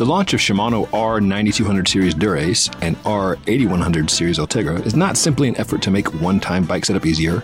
The 0.00 0.06
launch 0.06 0.32
of 0.32 0.40
Shimano 0.40 0.88
R9200 0.92 1.86
series 1.86 2.14
Dura-Ace 2.14 2.70
and 2.80 2.96
R8100 3.02 4.08
series 4.08 4.38
Ultegra 4.38 4.86
is 4.86 4.96
not 4.96 5.18
simply 5.18 5.46
an 5.46 5.58
effort 5.58 5.82
to 5.82 5.90
make 5.90 6.14
one 6.22 6.40
time 6.40 6.64
bike 6.64 6.86
setup 6.86 7.04
easier 7.04 7.42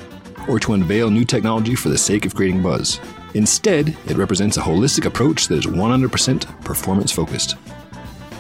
or 0.48 0.58
to 0.60 0.72
unveil 0.72 1.10
new 1.10 1.26
technology 1.26 1.74
for 1.74 1.90
the 1.90 1.98
sake 1.98 2.24
of 2.24 2.34
creating 2.34 2.62
buzz. 2.62 2.98
Instead, 3.34 3.94
it 4.06 4.16
represents 4.16 4.56
a 4.56 4.62
holistic 4.62 5.04
approach 5.04 5.48
that 5.48 5.58
is 5.58 5.66
100% 5.66 6.64
performance 6.64 7.12
focused. 7.12 7.56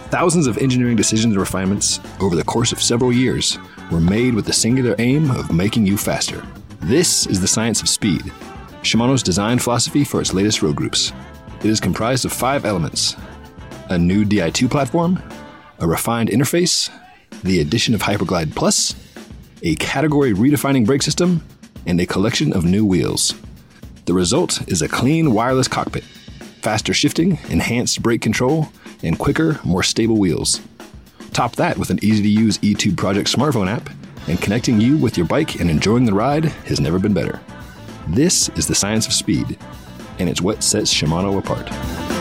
Thousands 0.08 0.46
of 0.46 0.56
engineering 0.56 0.96
decisions 0.96 1.34
and 1.34 1.38
refinements 1.38 2.00
over 2.18 2.36
the 2.36 2.44
course 2.44 2.72
of 2.72 2.80
several 2.80 3.12
years 3.12 3.58
were 3.90 4.00
made 4.00 4.32
with 4.32 4.46
the 4.46 4.52
singular 4.54 4.96
aim 4.98 5.30
of 5.30 5.52
making 5.52 5.84
you 5.84 5.98
faster. 5.98 6.42
This 6.80 7.26
is 7.26 7.38
the 7.38 7.46
science 7.46 7.82
of 7.82 7.88
speed, 7.90 8.22
Shimano's 8.80 9.22
design 9.22 9.58
philosophy 9.58 10.04
for 10.04 10.22
its 10.22 10.32
latest 10.32 10.62
road 10.62 10.76
groups. 10.76 11.12
It 11.60 11.66
is 11.66 11.80
comprised 11.80 12.24
of 12.24 12.32
five 12.32 12.64
elements 12.64 13.14
a 13.88 13.98
new 13.98 14.24
Di2 14.24 14.70
platform, 14.70 15.22
a 15.78 15.86
refined 15.86 16.28
interface, 16.28 16.90
the 17.42 17.60
addition 17.60 17.94
of 17.94 18.02
Hyperglide 18.02 18.54
Plus, 18.54 18.94
a 19.62 19.74
category 19.76 20.32
redefining 20.32 20.84
brake 20.84 21.02
system, 21.02 21.44
and 21.86 22.00
a 22.00 22.06
collection 22.06 22.52
of 22.52 22.64
new 22.64 22.84
wheels. 22.84 23.34
The 24.06 24.14
result 24.14 24.66
is 24.68 24.82
a 24.82 24.88
clean 24.88 25.32
wireless 25.32 25.68
cockpit, 25.68 26.04
faster 26.62 26.92
shifting, 26.92 27.38
enhanced 27.48 28.02
brake 28.02 28.22
control, 28.22 28.68
and 29.02 29.18
quicker, 29.18 29.60
more 29.64 29.82
stable 29.82 30.16
wheels. 30.16 30.60
Top 31.32 31.56
that 31.56 31.78
with 31.78 31.90
an 31.90 31.98
easy 32.02 32.22
to 32.22 32.28
use 32.28 32.58
eTube 32.58 32.96
Project 32.96 33.28
smartphone 33.28 33.68
app, 33.68 33.90
and 34.28 34.40
connecting 34.40 34.80
you 34.80 34.96
with 34.96 35.16
your 35.16 35.26
bike 35.26 35.60
and 35.60 35.70
enjoying 35.70 36.04
the 36.04 36.14
ride 36.14 36.46
has 36.66 36.80
never 36.80 36.98
been 36.98 37.14
better. 37.14 37.40
This 38.08 38.48
is 38.50 38.66
the 38.66 38.74
science 38.74 39.06
of 39.06 39.12
speed, 39.12 39.58
and 40.18 40.28
it's 40.28 40.40
what 40.40 40.64
sets 40.64 40.92
Shimano 40.92 41.38
apart. 41.38 42.15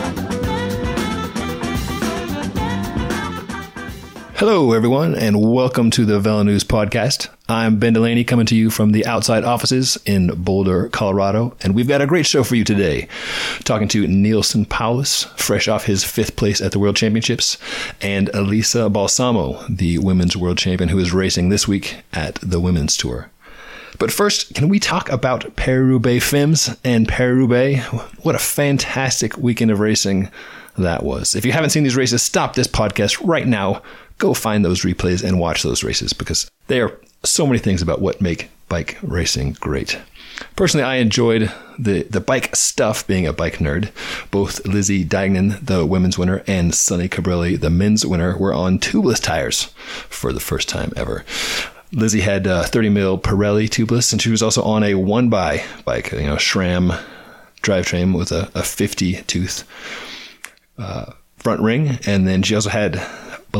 Hello, 4.38 4.74
everyone, 4.74 5.14
and 5.14 5.50
welcome 5.50 5.90
to 5.92 6.04
the 6.04 6.20
Velo 6.20 6.42
News 6.42 6.62
Podcast. 6.62 7.30
I'm 7.48 7.78
Ben 7.78 7.94
Delaney 7.94 8.22
coming 8.22 8.44
to 8.44 8.54
you 8.54 8.68
from 8.68 8.92
the 8.92 9.06
outside 9.06 9.44
offices 9.44 9.96
in 10.04 10.26
Boulder, 10.36 10.90
Colorado, 10.90 11.56
and 11.62 11.74
we've 11.74 11.88
got 11.88 12.02
a 12.02 12.06
great 12.06 12.26
show 12.26 12.44
for 12.44 12.54
you 12.54 12.62
today. 12.62 13.08
Talking 13.64 13.88
to 13.88 14.04
Neilson 14.04 14.68
Powless, 14.68 15.24
fresh 15.40 15.68
off 15.68 15.86
his 15.86 16.04
fifth 16.04 16.36
place 16.36 16.60
at 16.60 16.72
the 16.72 16.78
World 16.78 16.96
Championships, 16.96 17.56
and 18.02 18.28
Elisa 18.34 18.90
Balsamo, 18.90 19.64
the 19.70 19.96
women's 20.00 20.36
world 20.36 20.58
champion 20.58 20.90
who 20.90 20.98
is 20.98 21.14
racing 21.14 21.48
this 21.48 21.66
week 21.66 22.02
at 22.12 22.34
the 22.42 22.60
Women's 22.60 22.94
Tour. 22.94 23.30
But 23.98 24.12
first, 24.12 24.54
can 24.54 24.68
we 24.68 24.78
talk 24.78 25.08
about 25.08 25.56
Paris-Roubaix 25.56 26.22
Femmes 26.22 26.76
and 26.84 27.08
Paris-Roubaix? 27.08 27.86
What 28.22 28.34
a 28.34 28.38
fantastic 28.38 29.38
weekend 29.38 29.70
of 29.70 29.80
racing 29.80 30.30
that 30.76 31.02
was. 31.02 31.34
If 31.34 31.46
you 31.46 31.52
haven't 31.52 31.70
seen 31.70 31.84
these 31.84 31.96
races, 31.96 32.22
stop 32.22 32.54
this 32.54 32.66
podcast 32.66 33.26
right 33.26 33.46
now 33.46 33.80
go 34.18 34.34
find 34.34 34.64
those 34.64 34.82
replays 34.82 35.22
and 35.22 35.38
watch 35.38 35.62
those 35.62 35.84
races 35.84 36.12
because 36.12 36.50
they 36.66 36.80
are 36.80 36.98
so 37.24 37.46
many 37.46 37.58
things 37.58 37.82
about 37.82 38.00
what 38.00 38.20
make 38.20 38.50
bike 38.68 38.98
racing 39.02 39.56
great. 39.60 39.98
Personally, 40.54 40.84
I 40.84 40.96
enjoyed 40.96 41.52
the, 41.78 42.02
the 42.04 42.20
bike 42.20 42.54
stuff 42.54 43.06
being 43.06 43.26
a 43.26 43.32
bike 43.32 43.56
nerd. 43.56 43.90
Both 44.30 44.66
Lizzie 44.66 45.04
Deignan, 45.04 45.64
the 45.64 45.86
women's 45.86 46.18
winner, 46.18 46.42
and 46.46 46.74
Sonny 46.74 47.08
Colbrelli, 47.08 47.58
the 47.58 47.70
men's 47.70 48.04
winner, 48.04 48.36
were 48.36 48.52
on 48.52 48.78
tubeless 48.78 49.22
tires 49.22 49.64
for 50.08 50.32
the 50.32 50.40
first 50.40 50.68
time 50.68 50.92
ever. 50.94 51.24
Lizzie 51.92 52.20
had 52.20 52.46
uh, 52.46 52.64
30 52.64 52.90
mil 52.90 53.18
Pirelli 53.18 53.68
tubeless, 53.68 54.12
and 54.12 54.20
she 54.20 54.30
was 54.30 54.42
also 54.42 54.62
on 54.62 54.82
a 54.82 54.94
one 54.94 55.30
by 55.30 55.64
bike, 55.84 56.12
you 56.12 56.22
know, 56.22 56.36
SRAM 56.36 57.02
drivetrain 57.62 58.16
with 58.16 58.32
a, 58.32 58.50
a 58.54 58.62
50 58.62 59.22
tooth 59.22 59.64
uh, 60.78 61.12
front 61.36 61.62
ring, 61.62 61.98
and 62.06 62.26
then 62.26 62.42
she 62.42 62.54
also 62.54 62.70
had 62.70 62.96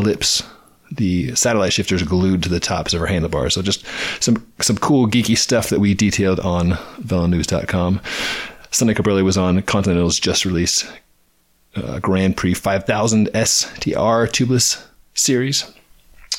Blips 0.02 0.42
the 0.90 1.34
satellite 1.34 1.72
shifters 1.72 2.02
glued 2.02 2.42
to 2.42 2.48
the 2.48 2.60
tops 2.60 2.94
of 2.94 3.00
our 3.00 3.06
handlebars. 3.06 3.54
So 3.54 3.62
just 3.62 3.84
some 4.20 4.46
some 4.60 4.76
cool 4.76 5.06
geeky 5.06 5.36
stuff 5.36 5.68
that 5.70 5.80
we 5.80 5.94
detailed 5.94 6.40
on 6.40 6.72
velonews.com. 7.00 8.00
Sonny 8.70 8.94
Colbrelli 8.94 9.24
was 9.24 9.38
on 9.38 9.62
Continental's 9.62 10.20
just 10.20 10.44
released 10.44 10.86
uh, 11.74 11.98
Grand 11.98 12.36
Prix 12.36 12.54
5000 12.54 13.28
STR 13.28 14.26
tubeless 14.26 14.84
series. 15.14 15.70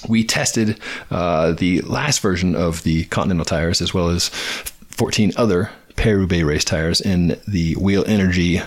We 0.08 0.24
tested 0.24 0.80
uh, 1.10 1.54
the 1.54 1.81
last 1.81 2.20
version 2.20 2.56
of 2.56 2.84
the 2.84 3.06
Continental 3.06 3.46
tires 3.46 3.81
as 3.81 3.94
well 3.94 4.10
as 4.10 4.30
14 4.30 5.34
other 5.38 5.72
Paris-Roubaix 5.96 6.44
race 6.44 6.64
tires 6.64 7.02
in 7.02 7.40
the 7.48 7.76
Wheel 7.76 8.04
Energy 8.06 8.62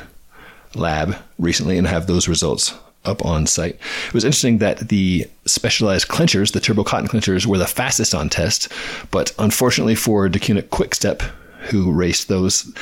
lab 0.75 1.16
recently 1.38 1.78
and 1.78 1.87
have 1.87 2.06
those 2.06 2.26
results 2.26 2.75
up 3.05 3.25
on 3.25 3.47
site. 3.47 3.78
It 4.09 4.15
was 4.15 4.25
interesting 4.25 4.59
that 4.59 4.88
the 4.88 5.27
specialized 5.47 6.09
clinchers, 6.09 6.53
the 6.53 6.61
turbo 6.61 6.84
cotton 6.84 7.09
clinchers, 7.09 7.47
were 7.47 7.59
the 7.59 7.66
fastest 7.66 8.15
on 8.15 8.28
test, 8.28 8.71
but 9.11 9.33
unfortunately 9.38 9.94
for 9.94 10.28
Deceuninck 10.28 10.69
Quickstep, 10.69 11.22
who 11.62 11.93
raced 11.93 12.28
those, 12.28 12.72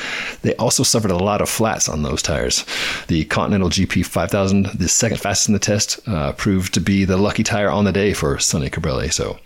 they 0.41 0.55
also 0.55 0.83
suffered 0.83 1.11
a 1.11 1.17
lot 1.17 1.41
of 1.41 1.49
flats 1.49 1.89
on 1.89 2.03
those 2.03 2.21
tires. 2.21 2.65
The 3.07 3.25
Continental 3.25 3.69
GP 3.69 4.05
5000, 4.05 4.67
the 4.67 4.87
second 4.87 5.19
fastest 5.19 5.49
in 5.49 5.53
the 5.53 5.59
test, 5.59 5.99
uh, 6.07 6.31
proved 6.33 6.73
to 6.73 6.81
be 6.81 7.05
the 7.05 7.17
lucky 7.17 7.43
tire 7.43 7.69
on 7.69 7.85
the 7.85 7.91
day 7.91 8.13
for 8.13 8.39
Sonny 8.39 8.69
Colbrelli. 8.69 9.11
So, 9.11 9.37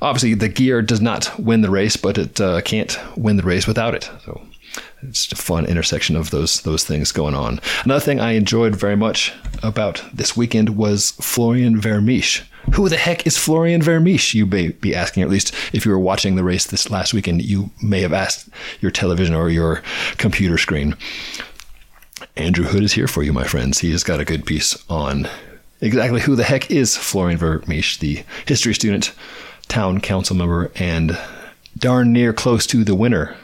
obviously, 0.00 0.34
the 0.34 0.48
gear 0.48 0.82
does 0.82 1.00
not 1.00 1.38
win 1.38 1.60
the 1.60 1.70
race, 1.70 1.96
but 1.96 2.18
it 2.18 2.40
uh, 2.40 2.62
can't 2.62 2.98
win 3.16 3.36
the 3.36 3.42
race 3.42 3.66
without 3.66 3.94
it. 3.94 4.10
So, 4.24 4.40
it's 5.02 5.30
a 5.32 5.36
fun 5.36 5.66
intersection 5.66 6.16
of 6.16 6.30
those 6.30 6.62
those 6.62 6.84
things 6.84 7.12
going 7.12 7.34
on. 7.34 7.60
Another 7.84 8.04
thing 8.04 8.20
I 8.20 8.32
enjoyed 8.32 8.76
very 8.76 8.96
much 8.96 9.32
about 9.62 10.02
this 10.12 10.36
weekend 10.36 10.76
was 10.76 11.12
Florian 11.12 11.80
Vermeersch. 11.80 12.42
Who 12.74 12.88
the 12.88 12.96
heck 12.96 13.26
is 13.26 13.38
Florian 13.38 13.80
Vermeersch? 13.80 14.34
You 14.34 14.46
may 14.46 14.68
be 14.68 14.94
asking, 14.94 15.22
or 15.22 15.26
at 15.26 15.32
least 15.32 15.54
if 15.72 15.84
you 15.84 15.90
were 15.90 15.98
watching 15.98 16.36
the 16.36 16.44
race 16.44 16.66
this 16.66 16.90
last 16.90 17.14
weekend, 17.14 17.42
you 17.42 17.70
may 17.82 18.00
have 18.02 18.12
asked 18.12 18.48
your 18.80 18.90
television 18.90 19.34
or 19.34 19.48
your 19.48 19.82
computer 20.18 20.58
screen. 20.58 20.94
Andrew 22.36 22.66
Hood 22.66 22.82
is 22.82 22.92
here 22.92 23.08
for 23.08 23.22
you, 23.22 23.32
my 23.32 23.44
friends. 23.44 23.78
He 23.78 23.90
has 23.92 24.04
got 24.04 24.20
a 24.20 24.24
good 24.24 24.44
piece 24.44 24.76
on 24.88 25.28
exactly 25.80 26.20
who 26.20 26.36
the 26.36 26.44
heck 26.44 26.70
is 26.70 26.96
Florian 26.96 27.38
Vermeersch, 27.38 27.98
the 27.98 28.22
history 28.46 28.74
student, 28.74 29.12
town 29.68 30.00
council 30.00 30.36
member, 30.36 30.70
and 30.76 31.18
darn 31.78 32.12
near 32.12 32.32
close 32.32 32.66
to 32.66 32.84
the 32.84 32.94
winner 32.94 33.36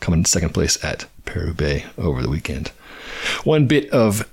coming 0.00 0.20
in 0.20 0.24
second 0.24 0.50
place 0.50 0.82
at 0.84 1.06
Paris-Roubaix 1.24 1.86
over 1.98 2.22
the 2.22 2.30
weekend. 2.30 2.68
One 3.44 3.66
bit 3.66 3.90
of 3.90 4.28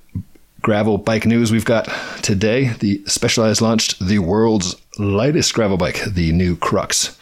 gravel 0.61 0.97
bike 0.97 1.25
news 1.25 1.51
we've 1.51 1.65
got 1.65 1.89
today. 2.21 2.69
The 2.79 3.03
Specialized 3.05 3.61
launched 3.61 3.99
the 3.99 4.19
world's 4.19 4.75
lightest 4.97 5.53
gravel 5.53 5.77
bike, 5.77 6.03
the 6.05 6.31
new 6.31 6.55
Crux, 6.55 7.17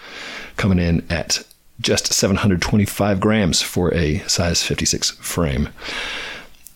coming 0.58 0.80
in 0.80 1.06
at 1.12 1.44
just 1.80 2.14
725 2.14 3.20
grams 3.20 3.62
for 3.62 3.94
a 3.94 4.20
size 4.28 4.64
56 4.64 5.12
frame. 5.12 5.70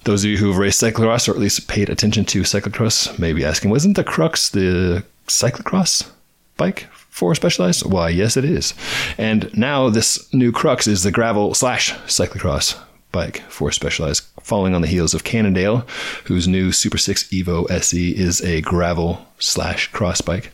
Those 0.03 0.23
of 0.23 0.29
you 0.31 0.37
who 0.37 0.49
have 0.49 0.57
raced 0.57 0.81
cyclocross 0.81 1.27
or 1.27 1.31
at 1.31 1.39
least 1.39 1.67
paid 1.67 1.89
attention 1.89 2.25
to 2.25 2.41
cyclocross 2.41 3.17
may 3.17 3.33
be 3.33 3.45
asking, 3.45 3.71
wasn't 3.71 3.95
the 3.95 4.03
Crux 4.03 4.49
the 4.49 5.03
cyclocross 5.27 6.09
bike 6.57 6.87
for 7.15 7.33
Specialized? 7.33 7.89
Why, 7.89 8.09
yes, 8.09 8.35
it 8.35 8.43
is. 8.43 8.73
And 9.17 9.49
now 9.57 9.89
this 9.89 10.33
new 10.33 10.51
Crux 10.51 10.85
is 10.85 11.03
the 11.03 11.11
gravel 11.11 11.53
slash 11.53 11.93
cyclocross 12.07 12.77
bike 13.13 13.41
for 13.47 13.71
Specialized, 13.71 14.25
following 14.41 14.75
on 14.75 14.81
the 14.81 14.87
heels 14.89 15.13
of 15.13 15.23
Cannondale, 15.23 15.87
whose 16.25 16.45
new 16.45 16.73
Super 16.73 16.97
6 16.97 17.23
Evo 17.29 17.71
SE 17.71 18.11
is 18.17 18.41
a 18.41 18.59
gravel 18.59 19.25
slash 19.39 19.89
cross 19.93 20.19
bike. 20.19 20.51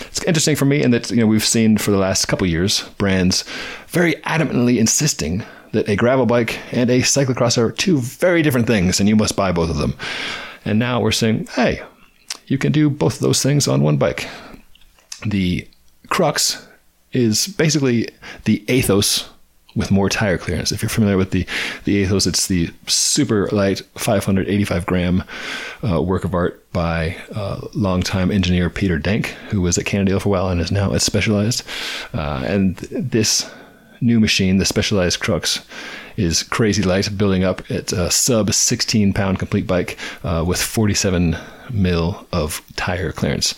It's 0.00 0.22
interesting 0.24 0.54
for 0.54 0.66
me 0.66 0.82
in 0.82 0.90
that 0.90 1.10
you 1.10 1.16
know 1.16 1.26
we've 1.26 1.42
seen 1.42 1.78
for 1.78 1.92
the 1.92 1.96
last 1.96 2.26
couple 2.26 2.46
years 2.46 2.82
brands 2.98 3.44
very 3.88 4.12
adamantly 4.26 4.76
insisting 4.76 5.42
that 5.72 5.88
a 5.88 5.96
gravel 5.96 6.26
bike 6.26 6.58
and 6.72 6.90
a 6.90 7.00
cyclocross 7.00 7.56
are 7.56 7.72
two 7.72 7.96
very 7.96 8.42
different 8.42 8.66
things, 8.66 9.00
and 9.00 9.08
you 9.08 9.16
must 9.16 9.34
buy 9.34 9.50
both 9.50 9.70
of 9.70 9.78
them. 9.78 9.94
And 10.66 10.78
now 10.78 11.00
we're 11.00 11.10
saying, 11.10 11.46
hey, 11.54 11.80
you 12.48 12.58
can 12.58 12.70
do 12.70 12.90
both 12.90 13.14
of 13.14 13.20
those 13.20 13.42
things 13.42 13.66
on 13.66 13.80
one 13.80 13.96
bike. 13.96 14.28
The 15.26 15.66
Crux 16.12 16.66
is 17.12 17.46
basically 17.46 18.06
the 18.44 18.62
Aethos 18.68 19.26
with 19.74 19.90
more 19.90 20.10
tire 20.10 20.36
clearance. 20.36 20.70
If 20.70 20.82
you're 20.82 20.90
familiar 20.90 21.16
with 21.16 21.30
the 21.30 21.46
the 21.84 22.04
Aethos, 22.04 22.26
it's 22.26 22.48
the 22.48 22.68
super 22.86 23.48
light 23.48 23.80
585 23.96 24.84
gram 24.84 25.24
uh, 25.82 26.02
work 26.02 26.24
of 26.24 26.34
art 26.34 26.70
by 26.70 27.16
uh, 27.34 27.66
longtime 27.72 28.30
engineer 28.30 28.68
Peter 28.68 28.98
Denk, 28.98 29.28
who 29.48 29.62
was 29.62 29.78
at 29.78 29.86
Cannondale 29.86 30.20
for 30.20 30.28
a 30.28 30.32
while 30.32 30.48
and 30.50 30.60
is 30.60 30.70
now 30.70 30.92
at 30.92 31.00
Specialized. 31.00 31.62
Uh, 32.12 32.44
and 32.46 32.76
this 32.76 33.50
new 34.02 34.20
machine, 34.20 34.58
the 34.58 34.64
Specialized 34.64 35.20
Crux, 35.20 35.64
is 36.16 36.42
crazy 36.42 36.82
light, 36.82 37.16
building 37.16 37.44
up 37.44 37.62
at 37.70 37.92
a 37.92 38.10
sub 38.10 38.52
16 38.52 39.12
pound 39.12 39.38
complete 39.38 39.66
bike 39.66 39.96
uh, 40.24 40.44
with 40.46 40.60
47 40.60 41.36
mil 41.70 42.26
of 42.32 42.62
tire 42.76 43.12
clearance. 43.12 43.54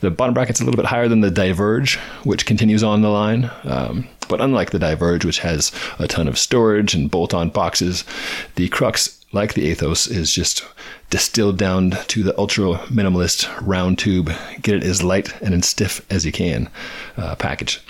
The 0.00 0.10
bottom 0.10 0.34
bracket's 0.34 0.60
a 0.60 0.64
little 0.64 0.76
bit 0.76 0.86
higher 0.86 1.08
than 1.08 1.20
the 1.20 1.30
Diverge, 1.30 1.96
which 2.24 2.46
continues 2.46 2.82
on 2.82 3.02
the 3.02 3.10
line. 3.10 3.50
Um, 3.64 4.08
but 4.28 4.40
unlike 4.40 4.70
the 4.70 4.78
Diverge, 4.78 5.24
which 5.24 5.40
has 5.40 5.72
a 5.98 6.06
ton 6.06 6.28
of 6.28 6.38
storage 6.38 6.94
and 6.94 7.10
bolt 7.10 7.34
on 7.34 7.50
boxes, 7.50 8.04
the 8.54 8.68
Crux 8.68 9.14
like 9.32 9.54
the 9.54 9.74
Aethos, 9.74 10.10
is 10.10 10.32
just 10.32 10.64
distilled 11.10 11.58
down 11.58 11.90
to 12.08 12.22
the 12.22 12.38
ultra 12.38 12.74
minimalist 12.86 13.48
round 13.66 13.98
tube. 13.98 14.30
Get 14.62 14.76
it 14.76 14.84
as 14.84 15.02
light 15.02 15.40
and 15.42 15.54
as 15.54 15.68
stiff 15.68 16.04
as 16.10 16.24
you 16.24 16.32
can 16.32 16.70
uh, 17.16 17.34
package. 17.34 17.82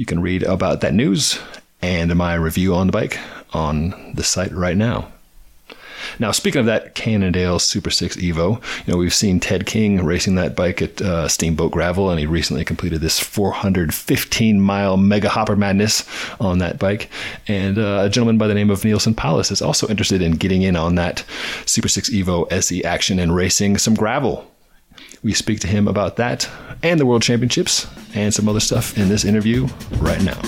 You 0.00 0.06
can 0.06 0.22
read 0.22 0.44
about 0.44 0.80
that 0.80 0.94
news 0.94 1.38
and 1.82 2.16
my 2.16 2.32
review 2.32 2.74
on 2.74 2.86
the 2.86 2.90
bike 2.90 3.18
on 3.52 4.14
the 4.14 4.24
site 4.24 4.50
right 4.50 4.74
now. 4.74 5.12
Now, 6.18 6.30
speaking 6.30 6.60
of 6.60 6.64
that 6.64 6.94
Cannondale 6.94 7.58
Super 7.58 7.90
6 7.90 8.16
Evo, 8.16 8.62
you 8.86 8.92
know, 8.94 8.96
we've 8.96 9.12
seen 9.12 9.40
Ted 9.40 9.66
King 9.66 10.02
racing 10.02 10.36
that 10.36 10.56
bike 10.56 10.80
at 10.80 11.02
uh, 11.02 11.28
Steamboat 11.28 11.72
Gravel, 11.72 12.08
and 12.08 12.18
he 12.18 12.24
recently 12.24 12.64
completed 12.64 13.02
this 13.02 13.20
415 13.20 14.58
mile 14.58 14.96
mega 14.96 15.28
hopper 15.28 15.54
madness 15.54 16.08
on 16.40 16.60
that 16.60 16.78
bike. 16.78 17.10
And 17.46 17.76
uh, 17.76 18.04
a 18.04 18.08
gentleman 18.08 18.38
by 18.38 18.46
the 18.46 18.54
name 18.54 18.70
of 18.70 18.80
Neilson 18.80 19.14
Powless 19.14 19.50
is 19.50 19.60
also 19.60 19.86
interested 19.88 20.22
in 20.22 20.32
getting 20.32 20.62
in 20.62 20.76
on 20.76 20.94
that 20.94 21.26
Super 21.66 21.88
6 21.88 22.08
Evo 22.08 22.50
SE 22.50 22.82
action 22.84 23.18
and 23.18 23.34
racing 23.34 23.76
some 23.76 23.96
gravel. 23.96 24.50
We 25.22 25.32
speak 25.32 25.60
to 25.60 25.66
him 25.66 25.88
about 25.88 26.16
that 26.16 26.48
and 26.82 26.98
the 26.98 27.06
World 27.06 27.22
Championships 27.22 27.86
and 28.14 28.32
some 28.32 28.48
other 28.48 28.60
stuff 28.60 28.96
in 28.96 29.08
this 29.08 29.24
interview 29.24 29.66
right 29.98 30.22
now. 30.22 30.40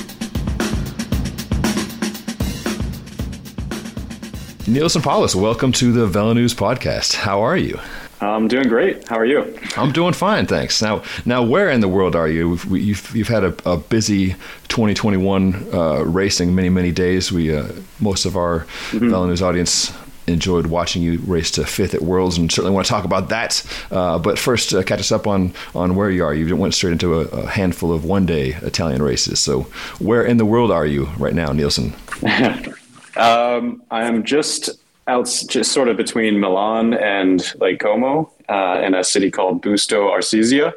Neilson 4.64 5.02
Powless, 5.02 5.34
welcome 5.34 5.72
to 5.72 5.92
the 5.92 6.06
Velo 6.06 6.32
News 6.32 6.54
podcast. 6.54 7.14
How 7.14 7.42
are 7.42 7.56
you? 7.56 7.78
I'm 8.22 8.46
doing 8.46 8.68
great. 8.68 9.08
How 9.08 9.18
are 9.18 9.24
you? 9.24 9.58
I'm 9.76 9.92
doing 9.92 10.12
fine, 10.12 10.46
thanks. 10.46 10.80
Now, 10.80 11.02
now, 11.26 11.42
where 11.42 11.68
in 11.68 11.80
the 11.80 11.88
world 11.88 12.14
are 12.14 12.28
you? 12.28 12.58
You've, 12.70 13.14
you've 13.14 13.28
had 13.28 13.42
a, 13.42 13.54
a 13.68 13.76
busy 13.76 14.34
2021 14.68 15.74
uh, 15.74 16.04
racing, 16.04 16.54
many 16.54 16.68
many 16.68 16.92
days. 16.92 17.32
We 17.32 17.54
uh, 17.54 17.68
most 18.00 18.24
of 18.24 18.36
our 18.36 18.60
mm-hmm. 18.90 19.10
Velo 19.10 19.26
News 19.26 19.42
audience 19.42 19.92
enjoyed 20.26 20.66
watching 20.66 21.02
you 21.02 21.18
race 21.26 21.50
to 21.52 21.64
fifth 21.64 21.94
at 21.94 22.02
Worlds, 22.02 22.38
and 22.38 22.50
certainly 22.50 22.74
want 22.74 22.86
to 22.86 22.90
talk 22.90 23.04
about 23.04 23.28
that. 23.28 23.64
Uh, 23.90 24.18
but 24.18 24.38
first, 24.38 24.74
uh, 24.74 24.82
catch 24.82 25.00
us 25.00 25.12
up 25.12 25.26
on 25.26 25.52
on 25.74 25.96
where 25.96 26.10
you 26.10 26.24
are. 26.24 26.34
You 26.34 26.56
went 26.56 26.74
straight 26.74 26.92
into 26.92 27.20
a, 27.20 27.24
a 27.26 27.46
handful 27.46 27.92
of 27.92 28.04
one 28.04 28.26
day 28.26 28.50
Italian 28.62 29.02
races. 29.02 29.40
So, 29.40 29.62
where 29.98 30.24
in 30.24 30.36
the 30.36 30.46
world 30.46 30.70
are 30.70 30.86
you 30.86 31.06
right 31.18 31.34
now, 31.34 31.48
Neilson? 31.48 31.92
Um, 33.14 33.82
I'm 33.90 34.24
just 34.24 34.70
out, 35.06 35.24
just 35.48 35.72
sort 35.72 35.88
of 35.88 35.98
between 35.98 36.40
Milan 36.40 36.94
and 36.94 37.42
Lake 37.60 37.80
Como, 37.80 38.32
uh, 38.48 38.80
in 38.82 38.94
a 38.94 39.04
city 39.04 39.30
called 39.30 39.62
Busto 39.62 40.10
Arsizio, 40.10 40.72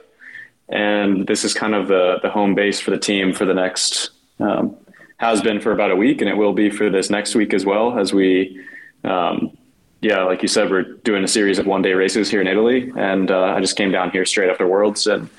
and 0.68 1.27
this 1.27 1.45
is 1.45 1.53
kind 1.53 1.74
of 1.74 1.88
the 1.88 2.19
the 2.21 2.30
home 2.30 2.53
base 2.53 2.80
for 2.80 2.91
the 2.91 2.98
team 2.98 3.33
for 3.33 3.45
the 3.45 3.53
next. 3.53 4.09
Um, 4.39 4.75
has 5.18 5.41
been 5.41 5.62
for 5.62 5.71
about 5.71 5.91
a 5.91 5.95
week, 5.95 6.21
and 6.21 6.30
it 6.30 6.36
will 6.36 6.53
be 6.53 6.69
for 6.69 6.89
this 6.89 7.09
next 7.09 7.36
week 7.36 7.53
as 7.53 7.65
well. 7.65 7.98
As 7.98 8.13
we, 8.13 8.62
um, 9.06 9.57
yeah, 10.02 10.24
like 10.24 10.42
you 10.42 10.48
said, 10.48 10.69
we're 10.69 10.84
doing 10.84 11.24
a 11.24 11.28
series 11.28 11.57
of 11.57 11.66
one 11.66 11.81
day 11.81 11.94
races 11.94 12.30
here 12.30 12.42
in 12.42 12.48
Italy, 12.48 12.92
and 12.96 13.31
uh, 13.31 13.54
I 13.56 13.60
just 13.60 13.75
came 13.75 13.92
down 13.92 14.12
here 14.12 14.25
straight 14.25 14.50
after 14.50 14.68
Worlds 14.68 15.07
and 15.07 15.30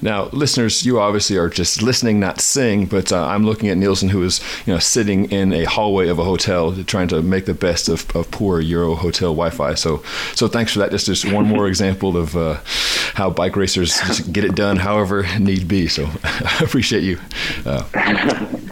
now, 0.00 0.24
listeners, 0.32 0.84
you 0.84 1.00
obviously 1.00 1.36
are 1.36 1.48
just 1.48 1.82
listening, 1.82 2.20
not 2.20 2.40
seeing, 2.40 2.86
but 2.86 3.12
uh, 3.12 3.26
I'm 3.26 3.44
looking 3.46 3.68
at 3.68 3.76
Neilson, 3.76 4.10
who 4.10 4.22
is 4.22 4.40
you 4.66 4.72
know 4.72 4.78
sitting 4.78 5.30
in 5.30 5.52
a 5.52 5.64
hallway 5.64 6.08
of 6.08 6.18
a 6.18 6.24
hotel, 6.24 6.74
trying 6.84 7.08
to 7.08 7.22
make 7.22 7.46
the 7.46 7.54
best 7.54 7.88
of, 7.88 8.14
of 8.14 8.30
poor 8.30 8.60
Euro 8.60 8.94
hotel 8.94 9.30
Wi-Fi. 9.30 9.74
So, 9.74 10.02
so 10.34 10.48
thanks 10.48 10.72
for 10.72 10.80
that. 10.80 10.90
Just 10.90 11.06
just 11.06 11.30
one 11.30 11.46
more 11.46 11.68
example 11.74 12.16
of 12.16 12.36
uh, 12.36 12.60
how 13.14 13.30
bike 13.30 13.56
racers 13.56 14.20
get 14.20 14.44
it 14.44 14.54
done, 14.54 14.76
however 14.76 15.26
need 15.38 15.68
be. 15.68 15.88
So, 15.88 16.08
I 16.24 16.60
appreciate 16.62 17.02
you 17.02 17.18
uh, 17.64 17.84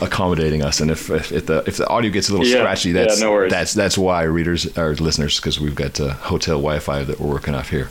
accommodating 0.00 0.62
us. 0.62 0.80
And 0.80 0.90
if, 0.90 1.10
if, 1.10 1.32
if, 1.32 1.46
the 1.46 1.64
if 1.66 1.76
the 1.76 1.88
audio 1.88 2.10
gets 2.10 2.28
a 2.28 2.32
little 2.32 2.46
yeah, 2.46 2.58
scratchy, 2.58 2.92
that's 2.92 3.20
yeah, 3.20 3.26
no 3.26 3.48
that's 3.48 3.74
that's 3.74 3.98
why 3.98 4.22
readers 4.22 4.76
are 4.78 4.94
listeners 4.94 5.36
because 5.36 5.60
we've 5.60 5.74
got 5.74 5.98
uh, 6.00 6.14
hotel 6.14 6.56
Wi-Fi 6.56 7.04
that 7.04 7.20
we're 7.20 7.30
working 7.30 7.54
off 7.54 7.70
here. 7.70 7.90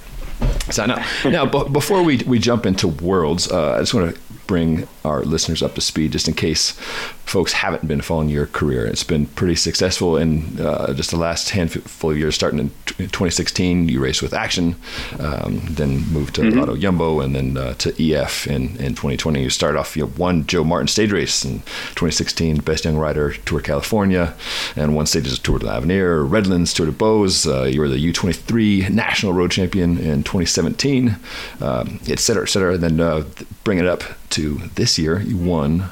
So 0.69 0.85
now, 0.85 1.05
now 1.25 1.45
before 1.45 2.03
we, 2.03 2.17
we 2.27 2.39
jump 2.39 2.65
into 2.65 2.87
worlds, 2.87 3.49
uh, 3.49 3.75
I 3.75 3.79
just 3.79 3.93
want 3.93 4.13
to 4.13 4.21
bring 4.47 4.87
our 5.03 5.23
listeners 5.23 5.63
up 5.63 5.75
to 5.75 5.81
speed 5.81 6.11
just 6.11 6.27
in 6.27 6.33
case 6.33 6.79
folks 7.27 7.51
haven't 7.51 7.85
been 7.87 8.01
following 8.01 8.29
your 8.29 8.47
career. 8.47 8.85
It's 8.85 9.03
been 9.03 9.25
pretty 9.25 9.55
successful 9.55 10.15
in 10.15 10.59
uh, 10.59 10.93
just 10.93 11.11
the 11.11 11.17
last 11.17 11.49
handful 11.49 12.11
of 12.11 12.17
years, 12.17 12.35
starting 12.35 12.59
in 12.59 12.69
2016. 12.97 13.89
You 13.89 14.01
raced 14.01 14.21
with 14.21 14.31
Axeon, 14.31 14.75
um, 15.19 15.61
then 15.69 16.07
moved 16.07 16.35
to 16.35 16.41
mm-hmm. 16.41 16.57
Lotto 16.57 16.77
Jumbo, 16.77 17.19
and 17.19 17.35
then 17.35 17.57
uh, 17.57 17.73
to 17.75 17.89
EF 18.01 18.47
in, 18.47 18.77
in 18.77 18.95
2020. 18.95 19.43
You 19.43 19.49
started 19.49 19.77
off, 19.77 19.97
you 19.97 20.05
know, 20.05 20.13
won 20.17 20.47
Joe 20.47 20.63
Martin 20.63 20.87
stage 20.87 21.11
race 21.11 21.43
in 21.43 21.59
2016, 21.59 22.61
Best 22.61 22.85
Young 22.85 22.97
Rider 22.97 23.33
Tour 23.33 23.59
California, 23.59 24.33
and 24.77 24.95
one 24.95 25.05
stage 25.05 25.31
of 25.31 25.43
Tour 25.43 25.59
de 25.59 25.65
l'Avenir, 25.65 26.23
Redlands 26.23 26.73
Tour 26.73 26.85
de 26.85 26.91
Beauce. 26.93 27.45
Uh, 27.45 27.63
you 27.63 27.81
were 27.81 27.89
the 27.89 28.13
U23 28.13 28.89
National 28.89 29.33
Road 29.33 29.51
Champion 29.51 29.97
in 29.97 30.23
2017, 30.23 31.17
um, 31.59 31.99
et 32.07 32.19
cetera, 32.19 32.43
et 32.43 32.49
cetera. 32.49 32.75
And 32.75 32.83
then 32.83 32.99
uh, 33.01 33.25
bring 33.65 33.79
it 33.79 33.85
up 33.85 34.03
to 34.29 34.55
this 34.75 34.97
year, 34.97 35.19
you 35.19 35.37
won 35.37 35.89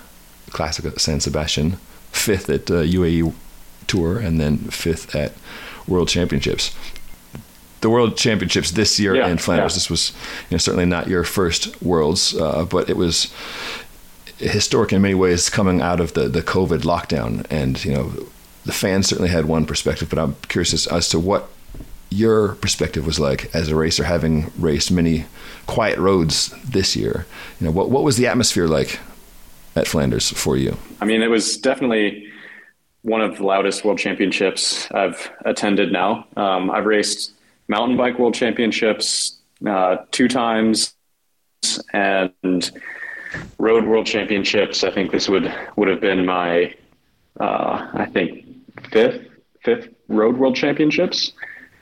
Classic 0.56 0.86
at 0.86 1.02
San 1.02 1.20
Sebastian, 1.20 1.74
fifth 2.12 2.50
at 2.50 2.72
uh, 2.72 2.82
UAE 2.82 3.34
Tour, 3.88 4.18
and 4.18 4.40
then 4.40 4.58
fifth 4.58 5.14
at 5.14 5.34
World 5.86 6.08
Championships. 6.08 6.74
The 7.82 7.90
World 7.90 8.18
Championships 8.18 8.72
this 8.72 8.98
year 8.98 9.16
yeah, 9.16 9.28
in 9.28 9.38
Flanders. 9.38 9.74
Yeah. 9.74 9.76
This 9.76 9.90
was 9.90 10.12
you 10.50 10.56
know, 10.56 10.58
certainly 10.58 10.86
not 10.86 11.08
your 11.08 11.24
first 11.24 11.82
Worlds, 11.84 12.36
uh, 12.36 12.66
but 12.66 12.90
it 12.90 12.96
was 12.96 13.34
historic 14.38 14.94
in 14.94 15.02
many 15.02 15.14
ways 15.14 15.50
coming 15.50 15.82
out 15.82 16.00
of 16.00 16.14
the, 16.14 16.30
the 16.30 16.42
COVID 16.42 16.82
lockdown. 16.82 17.46
And, 17.50 17.84
you 17.84 17.94
know, 17.94 18.14
the 18.66 18.72
fans 18.72 19.08
certainly 19.08 19.30
had 19.30 19.46
one 19.46 19.66
perspective, 19.66 20.10
but 20.10 20.18
I'm 20.18 20.36
curious 20.48 20.74
as, 20.74 20.88
as 20.88 21.10
to 21.10 21.20
what 21.20 21.50
your 22.10 22.56
perspective 22.56 23.06
was 23.06 23.20
like 23.20 23.54
as 23.54 23.68
a 23.68 23.76
racer, 23.76 24.06
having 24.06 24.52
raced 24.58 24.90
many 24.90 25.26
quiet 25.68 26.00
roads 26.00 26.54
this 26.64 26.96
year. 26.96 27.26
You 27.60 27.66
know, 27.66 27.72
what, 27.72 27.90
what 27.90 28.04
was 28.04 28.18
the 28.18 28.28
atmosphere 28.28 28.68
like 28.68 29.00
at 29.76 29.88
Flanders 29.88 30.32
for 30.32 30.58
you? 30.58 30.78
I 31.02 31.06
mean, 31.06 31.22
it 31.22 31.30
was 31.30 31.58
definitely 31.58 32.32
one 33.02 33.22
of 33.22 33.38
the 33.38 33.44
loudest 33.44 33.86
world 33.86 34.00
championships 34.00 34.90
I've 34.92 35.30
attended 35.46 35.92
now. 35.92 36.28
Um, 36.36 36.72
I've 36.72 36.86
raced 36.86 37.34
mountain 37.68 37.98
bike 37.98 38.18
world 38.18 38.34
championships 38.34 39.38
uh, 39.66 39.98
two 40.12 40.28
times 40.28 40.96
and 41.94 42.72
road 43.60 43.86
world 43.86 44.06
championships. 44.06 44.84
I 44.84 44.92
think 44.92 45.12
this 45.12 45.30
would, 45.30 45.54
would 45.76 45.88
have 45.88 46.02
been 46.02 46.26
my, 46.26 46.74
uh, 47.40 47.90
I 47.94 48.06
think 48.06 48.46
fifth, 48.92 49.28
fifth 49.64 49.90
road 50.08 50.38
world 50.38 50.56
championships, 50.56 51.32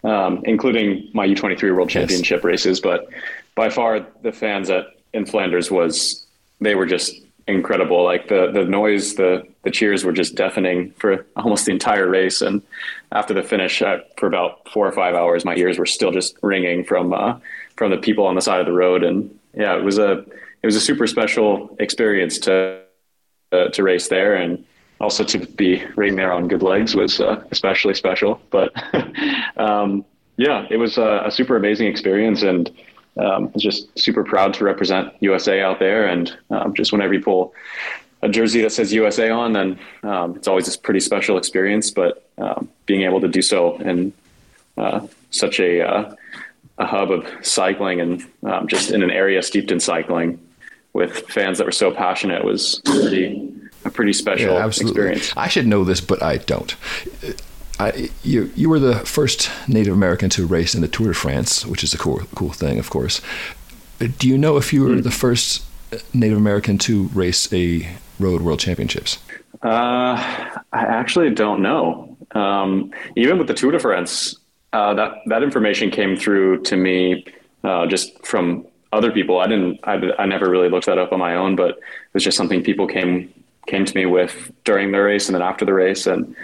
um, 0.04 0.42
including 0.46 1.10
my 1.14 1.28
U23 1.28 1.74
world 1.76 1.90
championship 1.90 2.40
yes. 2.40 2.44
races. 2.44 2.82
But 2.82 3.08
by 3.56 3.70
far 3.70 4.06
the 4.24 4.32
fans 4.32 4.70
at 4.70 4.88
in 5.14 5.26
Flanders 5.26 5.70
was, 5.70 6.26
they 6.60 6.76
were 6.76 6.86
just 6.86 7.22
incredible. 7.48 8.04
Like 8.04 8.28
the 8.28 8.52
the 8.52 8.66
noise, 8.66 9.16
the 9.16 9.44
the 9.64 9.72
cheers 9.72 10.04
were 10.04 10.12
just 10.12 10.36
deafening 10.36 10.92
for 10.98 11.26
almost 11.36 11.66
the 11.66 11.72
entire 11.72 12.08
race. 12.08 12.42
And 12.42 12.62
after 13.12 13.34
the 13.34 13.44
finish, 13.44 13.82
for 14.18 14.28
about 14.28 14.70
four 14.70 14.88
or 14.88 14.92
five 14.92 15.16
hours, 15.16 15.46
my 15.46 15.56
ears 15.56 15.78
were 15.78 15.86
still 15.86 16.12
just 16.12 16.38
ringing 16.42 16.84
from 16.84 17.14
uh, 17.14 17.40
from 17.76 17.92
the 17.92 17.98
people 17.98 18.26
on 18.26 18.36
the 18.36 18.42
side 18.42 18.60
of 18.60 18.66
the 18.66 18.74
road. 18.74 19.04
And 19.04 19.38
yeah, 19.54 19.78
it 19.78 19.84
was 19.84 19.98
a 19.98 20.20
it 20.62 20.66
was 20.66 20.76
a 20.76 20.82
super 20.82 21.08
special 21.08 21.76
experience 21.80 22.38
to 22.40 22.82
uh, 23.52 23.68
to 23.70 23.84
race 23.84 24.08
there, 24.08 24.36
and 24.36 24.64
also 25.00 25.24
to 25.24 25.40
be 25.40 25.84
riding 25.96 26.16
there 26.16 26.32
on 26.32 26.48
good 26.48 26.64
legs 26.64 26.96
was 26.96 27.20
uh, 27.20 27.44
especially 27.52 27.94
special. 27.94 28.42
But 28.50 28.72
um, 29.58 30.06
yeah, 30.38 30.66
it 30.70 30.78
was 30.78 30.98
a, 30.98 31.24
a 31.26 31.32
super 31.32 31.56
amazing 31.56 31.88
experience 31.88 32.42
and 32.42 32.72
um, 33.18 33.52
just 33.58 33.98
super 33.98 34.24
proud 34.24 34.54
to 34.56 34.64
represent 34.64 35.14
USA 35.20 35.62
out 35.62 35.80
there. 35.80 36.08
And 36.08 36.36
um, 36.50 36.74
just 36.74 36.92
whenever 36.92 37.14
you 37.14 37.22
pull 37.22 37.54
a 38.22 38.30
jersey 38.30 38.62
that 38.62 38.72
says 38.72 38.94
USA 38.94 39.30
on, 39.30 39.54
then 39.54 39.80
um, 40.04 40.36
it's 40.36 40.48
always 40.48 40.74
a 40.74 40.80
pretty 40.80 41.00
special 41.00 41.38
experience. 41.38 41.92
But 41.92 42.28
um, 42.38 42.70
being 42.86 43.02
able 43.02 43.22
to 43.22 43.28
do 43.28 43.42
so 43.42 43.78
in 43.78 44.14
uh, 44.78 45.08
such 45.32 45.60
a 45.60 45.82
uh, 45.82 46.16
a 46.78 46.86
hub 46.86 47.12
of 47.12 47.28
cycling 47.46 48.02
and 48.02 48.26
um, 48.44 48.68
just 48.68 48.92
in 48.92 49.04
an 49.04 49.12
area 49.12 49.42
steeped 49.44 49.72
in 49.72 49.80
cycling 49.80 50.40
with 50.94 51.28
fans 51.30 51.58
that 51.58 51.66
were 51.66 51.72
so 51.72 51.92
passionate 51.92 52.44
was 52.44 52.80
pretty, 52.86 53.52
a 53.86 53.90
pretty 53.90 54.14
special 54.14 54.54
yeah, 54.54 54.66
experience. 54.66 55.34
I 55.36 55.48
should 55.48 55.68
know 55.68 55.84
this, 55.84 56.02
but 56.02 56.22
I 56.22 56.38
don't. 56.38 56.76
I, 57.84 58.10
you 58.24 58.52
you 58.56 58.70
were 58.70 58.80
the 58.80 59.00
first 59.00 59.50
Native 59.68 59.94
American 59.94 60.30
to 60.32 60.46
race 60.46 60.74
in 60.74 60.82
the 60.82 60.88
Tour 60.88 61.08
de 61.08 61.14
France, 61.14 61.66
which 61.66 61.84
is 61.84 61.94
a 61.94 61.98
cool 61.98 62.22
cool 62.34 62.52
thing, 62.52 62.80
of 62.80 62.90
course. 62.90 63.20
Do 64.00 64.28
you 64.28 64.38
know 64.38 64.58
if 64.58 64.72
you 64.72 64.84
were 64.84 64.90
mm. 64.90 65.04
the 65.04 65.12
first 65.12 65.66
Native 66.14 66.38
American 66.38 66.78
to 66.80 67.10
race 67.14 67.52
a 67.52 67.88
road 68.20 68.42
world 68.42 68.60
championships? 68.60 69.20
Uh, 69.62 70.16
I 70.72 70.82
actually 71.00 71.30
don't 71.32 71.62
know. 71.62 72.18
Um, 72.32 72.92
even 73.16 73.38
with 73.38 73.48
the 73.48 73.54
Tour 73.54 73.72
de 73.72 73.80
France, 73.80 74.36
uh, 74.72 74.94
that 74.94 75.12
that 75.28 75.44
information 75.44 75.92
came 75.92 76.16
through 76.16 76.64
to 76.64 76.78
me 76.78 77.26
uh, 77.64 77.86
just 77.88 78.26
from 78.26 78.66
other 78.94 79.12
people. 79.12 79.40
I 79.40 79.48
didn't. 79.48 79.80
I, 79.84 79.96
I 80.20 80.26
never 80.26 80.50
really 80.50 80.70
looked 80.70 80.86
that 80.86 80.98
up 80.98 81.12
on 81.12 81.20
my 81.20 81.36
own, 81.36 81.56
but 81.58 81.72
it 81.72 82.14
was 82.14 82.24
just 82.24 82.38
something 82.38 82.64
people 82.64 82.88
came 82.88 83.34
came 83.68 83.86
to 83.86 83.96
me 83.96 84.06
with 84.06 84.52
during 84.64 84.92
the 84.92 85.00
race 85.00 85.28
and 85.28 85.36
then 85.36 85.42
after 85.42 85.66
the 85.66 85.74
race, 85.74 86.08
and 86.08 86.36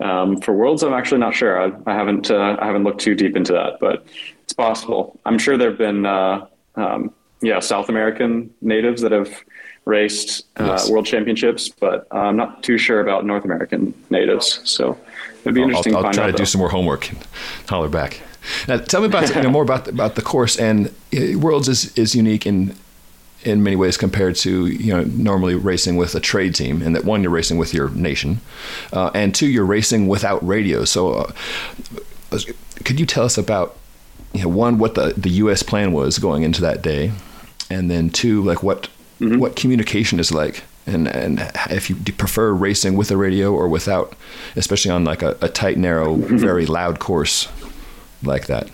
Um, 0.00 0.40
for 0.40 0.54
Worlds, 0.54 0.82
I'm 0.82 0.92
actually 0.92 1.18
not 1.18 1.34
sure. 1.34 1.60
I, 1.60 1.72
I 1.86 1.94
haven't 1.94 2.30
uh, 2.30 2.56
I 2.60 2.66
haven't 2.66 2.84
looked 2.84 3.00
too 3.00 3.14
deep 3.14 3.36
into 3.36 3.52
that, 3.52 3.78
but 3.80 4.06
it's 4.42 4.52
possible. 4.52 5.18
I'm 5.26 5.38
sure 5.38 5.56
there 5.56 5.70
have 5.70 5.78
been 5.78 6.06
uh, 6.06 6.46
um, 6.76 7.12
yeah 7.40 7.60
South 7.60 7.88
American 7.88 8.52
natives 8.60 9.02
that 9.02 9.12
have 9.12 9.44
raced 9.84 10.46
uh, 10.60 10.64
yes. 10.66 10.90
World 10.90 11.06
Championships, 11.06 11.68
but 11.68 12.06
I'm 12.10 12.36
not 12.36 12.62
too 12.62 12.78
sure 12.78 13.00
about 13.00 13.24
North 13.24 13.44
American 13.44 13.94
natives. 14.10 14.60
So 14.64 14.96
it'd 15.40 15.54
be 15.54 15.62
interesting. 15.62 15.96
I'll, 15.96 16.06
I'll 16.06 16.12
try 16.12 16.26
to 16.26 16.32
though. 16.32 16.38
do 16.38 16.44
some 16.44 16.60
more 16.60 16.68
homework 16.68 17.10
and 17.10 17.18
holler 17.68 17.88
back. 17.88 18.20
Now, 18.66 18.76
tell 18.78 19.00
me 19.00 19.06
about 19.06 19.34
you 19.34 19.42
know, 19.42 19.50
more 19.50 19.62
about 19.62 19.86
the, 19.86 19.90
about 19.90 20.14
the 20.14 20.22
course. 20.22 20.56
And 20.56 20.88
uh, 21.16 21.38
Worlds 21.38 21.68
is 21.68 21.96
is 21.98 22.14
unique 22.14 22.46
in 22.46 22.74
in 23.44 23.62
many 23.62 23.76
ways 23.76 23.96
compared 23.96 24.36
to 24.36 24.66
you 24.66 24.92
know 24.92 25.04
normally 25.04 25.54
racing 25.54 25.96
with 25.96 26.14
a 26.14 26.20
trade 26.20 26.54
team, 26.54 26.82
and 26.82 26.94
that 26.94 27.04
one 27.04 27.22
you're 27.22 27.30
racing 27.30 27.58
with 27.58 27.72
your 27.72 27.88
nation, 27.90 28.40
uh, 28.92 29.10
and 29.14 29.34
two 29.34 29.46
you're 29.46 29.64
racing 29.64 30.08
without 30.08 30.44
radio. 30.46 30.84
So, 30.84 31.12
uh, 31.12 31.32
could 32.84 32.98
you 32.98 33.06
tell 33.06 33.24
us 33.24 33.38
about 33.38 33.76
you 34.32 34.42
know 34.42 34.48
one 34.48 34.78
what 34.78 34.94
the 34.94 35.14
the 35.16 35.30
U.S. 35.30 35.62
plan 35.62 35.92
was 35.92 36.18
going 36.18 36.42
into 36.42 36.60
that 36.62 36.82
day, 36.82 37.12
and 37.70 37.90
then 37.90 38.10
two 38.10 38.42
like 38.42 38.62
what 38.62 38.88
mm-hmm. 39.20 39.38
what 39.38 39.56
communication 39.56 40.18
is 40.18 40.32
like. 40.32 40.62
And, 40.86 41.06
and 41.06 41.50
if 41.68 41.90
you 41.90 41.96
prefer 41.96 42.50
racing 42.50 42.96
with 42.96 43.10
a 43.10 43.16
radio 43.18 43.52
or 43.52 43.68
without, 43.68 44.14
especially 44.56 44.90
on 44.90 45.04
like 45.04 45.20
a, 45.20 45.36
a 45.42 45.48
tight, 45.50 45.76
narrow, 45.76 46.16
mm-hmm. 46.16 46.38
very 46.38 46.64
loud 46.64 46.98
course 46.98 47.46
like 48.22 48.46
that. 48.46 48.70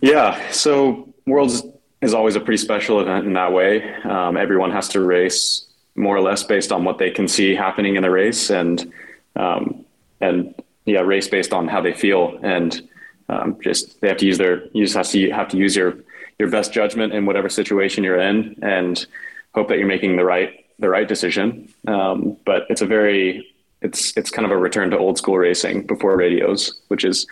Yeah. 0.00 0.48
So 0.52 1.12
Worlds 1.26 1.64
is 2.02 2.14
always 2.14 2.36
a 2.36 2.40
pretty 2.40 2.58
special 2.58 3.00
event 3.00 3.26
in 3.26 3.32
that 3.34 3.52
way. 3.52 3.94
Um, 4.04 4.36
everyone 4.36 4.70
has 4.72 4.88
to 4.90 5.00
race 5.00 5.66
more 5.94 6.16
or 6.16 6.20
less 6.20 6.42
based 6.42 6.72
on 6.72 6.84
what 6.84 6.98
they 6.98 7.10
can 7.10 7.26
see 7.26 7.54
happening 7.54 7.96
in 7.96 8.02
the 8.02 8.10
race, 8.10 8.50
and 8.50 8.92
um, 9.34 9.84
and 10.20 10.54
yeah, 10.84 11.00
race 11.00 11.28
based 11.28 11.52
on 11.52 11.68
how 11.68 11.80
they 11.80 11.92
feel, 11.92 12.38
and 12.42 12.88
um, 13.28 13.56
just 13.62 14.00
they 14.00 14.08
have 14.08 14.18
to 14.18 14.26
use 14.26 14.38
their 14.38 14.66
you 14.68 14.84
just 14.84 14.96
have 14.96 15.08
to 15.08 15.30
have 15.30 15.48
to 15.48 15.56
use 15.56 15.74
your 15.74 15.98
your 16.38 16.50
best 16.50 16.72
judgment 16.72 17.14
in 17.14 17.24
whatever 17.24 17.48
situation 17.48 18.04
you're 18.04 18.20
in, 18.20 18.56
and 18.62 19.06
hope 19.54 19.68
that 19.68 19.78
you're 19.78 19.86
making 19.86 20.16
the 20.16 20.24
right 20.24 20.66
the 20.78 20.88
right 20.88 21.08
decision. 21.08 21.72
Um, 21.88 22.36
but 22.44 22.66
it's 22.68 22.82
a 22.82 22.86
very 22.86 23.54
it's 23.80 24.16
it's 24.16 24.30
kind 24.30 24.44
of 24.44 24.52
a 24.52 24.56
return 24.56 24.90
to 24.90 24.98
old 24.98 25.18
school 25.18 25.38
racing 25.38 25.86
before 25.86 26.16
radios, 26.16 26.80
which 26.88 27.04
is 27.04 27.26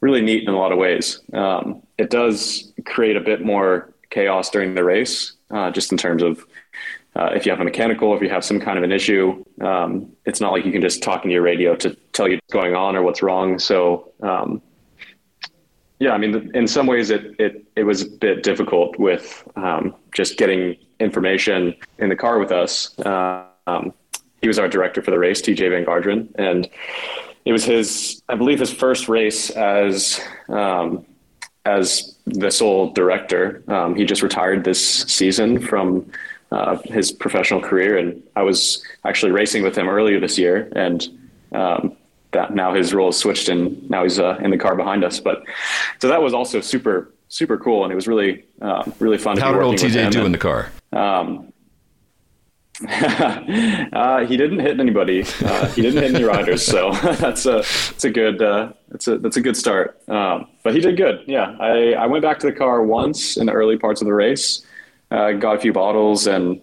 really 0.00 0.20
neat 0.20 0.42
in 0.42 0.48
a 0.48 0.58
lot 0.58 0.72
of 0.72 0.78
ways. 0.78 1.20
Um, 1.32 1.82
it 1.98 2.10
does 2.10 2.72
create 2.84 3.16
a 3.16 3.20
bit 3.20 3.44
more 3.44 3.92
chaos 4.10 4.50
during 4.50 4.74
the 4.74 4.84
race, 4.84 5.32
uh, 5.50 5.70
just 5.70 5.92
in 5.92 5.98
terms 5.98 6.22
of 6.22 6.44
uh, 7.16 7.30
if 7.34 7.44
you 7.44 7.50
have 7.50 7.60
a 7.60 7.64
mechanical, 7.64 8.14
if 8.14 8.22
you 8.22 8.28
have 8.28 8.44
some 8.44 8.60
kind 8.60 8.78
of 8.78 8.84
an 8.84 8.92
issue, 8.92 9.44
um, 9.60 10.12
it's 10.24 10.40
not 10.40 10.52
like 10.52 10.64
you 10.64 10.72
can 10.72 10.82
just 10.82 11.02
talk 11.02 11.24
into 11.24 11.32
your 11.34 11.42
radio 11.42 11.74
to 11.74 11.96
tell 12.12 12.28
you 12.28 12.36
what's 12.36 12.52
going 12.52 12.74
on 12.74 12.94
or 12.94 13.02
what's 13.02 13.22
wrong. 13.22 13.58
So, 13.58 14.12
um, 14.22 14.62
yeah, 15.98 16.12
I 16.12 16.18
mean, 16.18 16.50
in 16.54 16.68
some 16.68 16.86
ways, 16.86 17.10
it 17.10 17.34
it 17.40 17.64
it 17.74 17.84
was 17.84 18.02
a 18.02 18.06
bit 18.08 18.42
difficult 18.44 18.98
with 18.98 19.42
um, 19.56 19.94
just 20.14 20.38
getting 20.38 20.76
information 21.00 21.74
in 21.98 22.08
the 22.08 22.16
car 22.16 22.38
with 22.38 22.52
us. 22.52 22.96
Uh, 23.00 23.44
he 24.40 24.46
was 24.46 24.58
our 24.58 24.68
director 24.68 25.02
for 25.02 25.10
the 25.10 25.18
race, 25.18 25.42
Tejay 25.42 25.70
Van 25.70 25.84
Garderen, 25.84 26.28
and 26.36 26.68
it 27.44 27.52
was 27.52 27.64
his, 27.64 28.22
I 28.28 28.34
believe, 28.34 28.60
his 28.60 28.72
first 28.72 29.08
race 29.08 29.50
as 29.50 30.20
um, 30.48 31.04
as 31.68 32.16
the 32.26 32.50
sole 32.50 32.90
director. 32.92 33.62
Um, 33.68 33.94
he 33.94 34.04
just 34.04 34.22
retired 34.22 34.64
this 34.64 35.02
season 35.02 35.60
from 35.60 36.10
uh, 36.50 36.78
his 36.84 37.12
professional 37.12 37.60
career, 37.60 37.98
and 37.98 38.22
I 38.36 38.42
was 38.42 38.82
actually 39.04 39.32
racing 39.32 39.62
with 39.62 39.76
him 39.76 39.88
earlier 39.88 40.18
this 40.18 40.38
year, 40.38 40.72
and 40.74 41.06
um, 41.52 41.96
that 42.32 42.54
now 42.54 42.74
his 42.74 42.94
role 42.94 43.10
is 43.10 43.16
switched, 43.16 43.48
and 43.48 43.88
now 43.90 44.02
he's 44.02 44.18
uh, 44.18 44.38
in 44.42 44.50
the 44.50 44.58
car 44.58 44.74
behind 44.76 45.04
us. 45.04 45.20
But 45.20 45.42
so 46.00 46.08
that 46.08 46.22
was 46.22 46.32
also 46.32 46.60
super 46.60 47.12
super 47.28 47.58
cool, 47.58 47.84
and 47.84 47.92
it 47.92 47.96
was 47.96 48.08
really 48.08 48.44
uh, 48.62 48.90
really 48.98 49.18
fun. 49.18 49.36
To 49.36 49.42
watch. 49.42 49.46
How 49.46 49.52
did 49.52 49.62
old 49.62 49.76
Tejay 49.76 50.10
do 50.10 50.24
in 50.24 50.32
the 50.32 50.38
car? 50.38 50.70
Um, 50.92 51.47
uh, 52.88 54.24
he 54.24 54.36
didn't 54.36 54.60
hit 54.60 54.78
anybody. 54.78 55.24
Uh, 55.44 55.66
he 55.70 55.82
didn't 55.82 56.00
hit 56.00 56.14
any 56.14 56.22
riders, 56.22 56.64
so 56.64 56.92
that's 57.14 57.44
a 57.44 57.56
that's 57.56 58.04
a 58.04 58.10
good 58.10 58.40
uh, 58.40 58.72
that's 58.88 59.08
a 59.08 59.18
that's 59.18 59.36
a 59.36 59.40
good 59.40 59.56
start. 59.56 60.00
Um, 60.08 60.46
but 60.62 60.74
he 60.74 60.80
did 60.80 60.96
good. 60.96 61.24
Yeah, 61.26 61.56
I 61.58 61.94
I 61.94 62.06
went 62.06 62.22
back 62.22 62.38
to 62.40 62.46
the 62.46 62.52
car 62.52 62.84
once 62.84 63.36
in 63.36 63.46
the 63.46 63.52
early 63.52 63.76
parts 63.78 64.00
of 64.00 64.06
the 64.06 64.14
race, 64.14 64.64
uh, 65.10 65.32
got 65.32 65.56
a 65.56 65.58
few 65.58 65.72
bottles, 65.72 66.28
and 66.28 66.60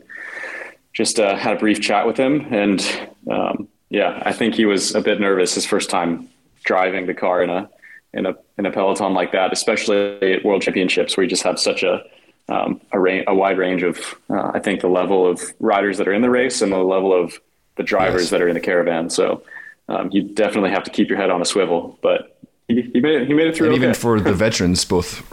just 0.93 1.19
uh, 1.19 1.35
had 1.35 1.57
a 1.57 1.59
brief 1.59 1.81
chat 1.81 2.07
with 2.07 2.15
him. 2.15 2.47
And 2.53 3.09
um, 3.29 3.67
yeah, 3.89 4.23
I 4.25 4.31
think 4.31 4.55
he 4.55 4.65
was 4.65 4.95
a 4.95 5.01
bit 5.01 5.19
nervous 5.19 5.55
his 5.55 5.65
first 5.65 5.89
time 5.89 6.29
driving 6.63 7.07
the 7.07 7.13
car 7.13 7.43
in 7.43 7.49
a 7.49 7.69
in 8.13 8.25
a 8.25 8.35
in 8.57 8.65
a 8.65 8.71
peloton 8.71 9.13
like 9.13 9.33
that, 9.33 9.51
especially 9.51 10.33
at 10.33 10.45
World 10.45 10.61
Championships 10.61 11.17
where 11.17 11.25
you 11.25 11.29
just 11.29 11.43
have 11.43 11.59
such 11.59 11.83
a 11.83 12.03
um, 12.49 12.81
a, 12.91 12.99
ra- 12.99 13.23
a, 13.27 13.33
wide 13.33 13.57
range 13.57 13.83
of, 13.83 14.15
uh, 14.29 14.51
I 14.53 14.59
think, 14.59 14.81
the 14.81 14.87
level 14.87 15.25
of 15.29 15.41
riders 15.59 15.97
that 15.97 16.07
are 16.07 16.13
in 16.13 16.21
the 16.21 16.29
race 16.29 16.61
and 16.61 16.71
the 16.71 16.77
level 16.77 17.13
of 17.13 17.39
the 17.77 17.83
drivers 17.83 18.23
yes. 18.23 18.29
that 18.31 18.41
are 18.41 18.47
in 18.47 18.53
the 18.53 18.59
caravan. 18.59 19.09
So 19.09 19.43
um, 19.89 20.09
you 20.11 20.23
definitely 20.23 20.69
have 20.69 20.83
to 20.83 20.91
keep 20.91 21.09
your 21.09 21.17
head 21.17 21.29
on 21.29 21.41
a 21.41 21.45
swivel. 21.45 21.97
But 22.01 22.39
he, 22.67 22.81
he 22.93 22.99
made 22.99 23.21
it, 23.21 23.27
he 23.27 23.33
made 23.33 23.47
it 23.47 23.55
through. 23.55 23.67
And 23.67 23.75
okay. 23.75 23.83
even 23.83 23.95
for 23.95 24.19
the 24.19 24.33
veterans, 24.33 24.85
both 24.85 25.23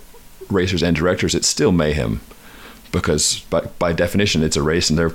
racers 0.51 0.83
and 0.83 0.97
directors, 0.97 1.35
it's 1.35 1.49
still 1.49 1.73
mayhem 1.73 2.21
because 2.93 3.41
by 3.51 3.61
by 3.79 3.93
definition, 3.93 4.43
it's 4.43 4.57
a 4.57 4.63
race 4.63 4.91
and 4.91 4.99
they're 4.99 5.13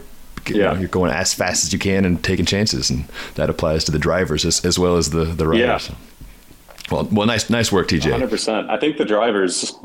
yeah. 0.50 0.74
Know, 0.74 0.80
you're 0.80 0.88
going 0.88 1.12
as 1.12 1.34
fast 1.34 1.66
as 1.66 1.74
you 1.74 1.80
can 1.80 2.06
and 2.06 2.24
taking 2.24 2.46
chances, 2.46 2.90
and 2.90 3.06
that 3.36 3.50
applies 3.50 3.84
to 3.86 3.92
the 3.92 4.00
drivers 4.00 4.46
as, 4.46 4.64
as 4.64 4.80
well 4.80 4.96
as 4.96 5.10
the 5.10 5.26
the 5.26 5.48
riders. 5.48 5.90
Yeah. 5.90 5.96
Well, 6.90 7.10
well, 7.12 7.28
nice, 7.28 7.50
nice 7.50 7.70
work, 7.70 7.90
Tejay. 7.90 8.12
Hundred 8.12 8.30
percent. 8.30 8.70
I 8.70 8.78
think 8.78 8.98
the 8.98 9.04
drivers 9.04 9.76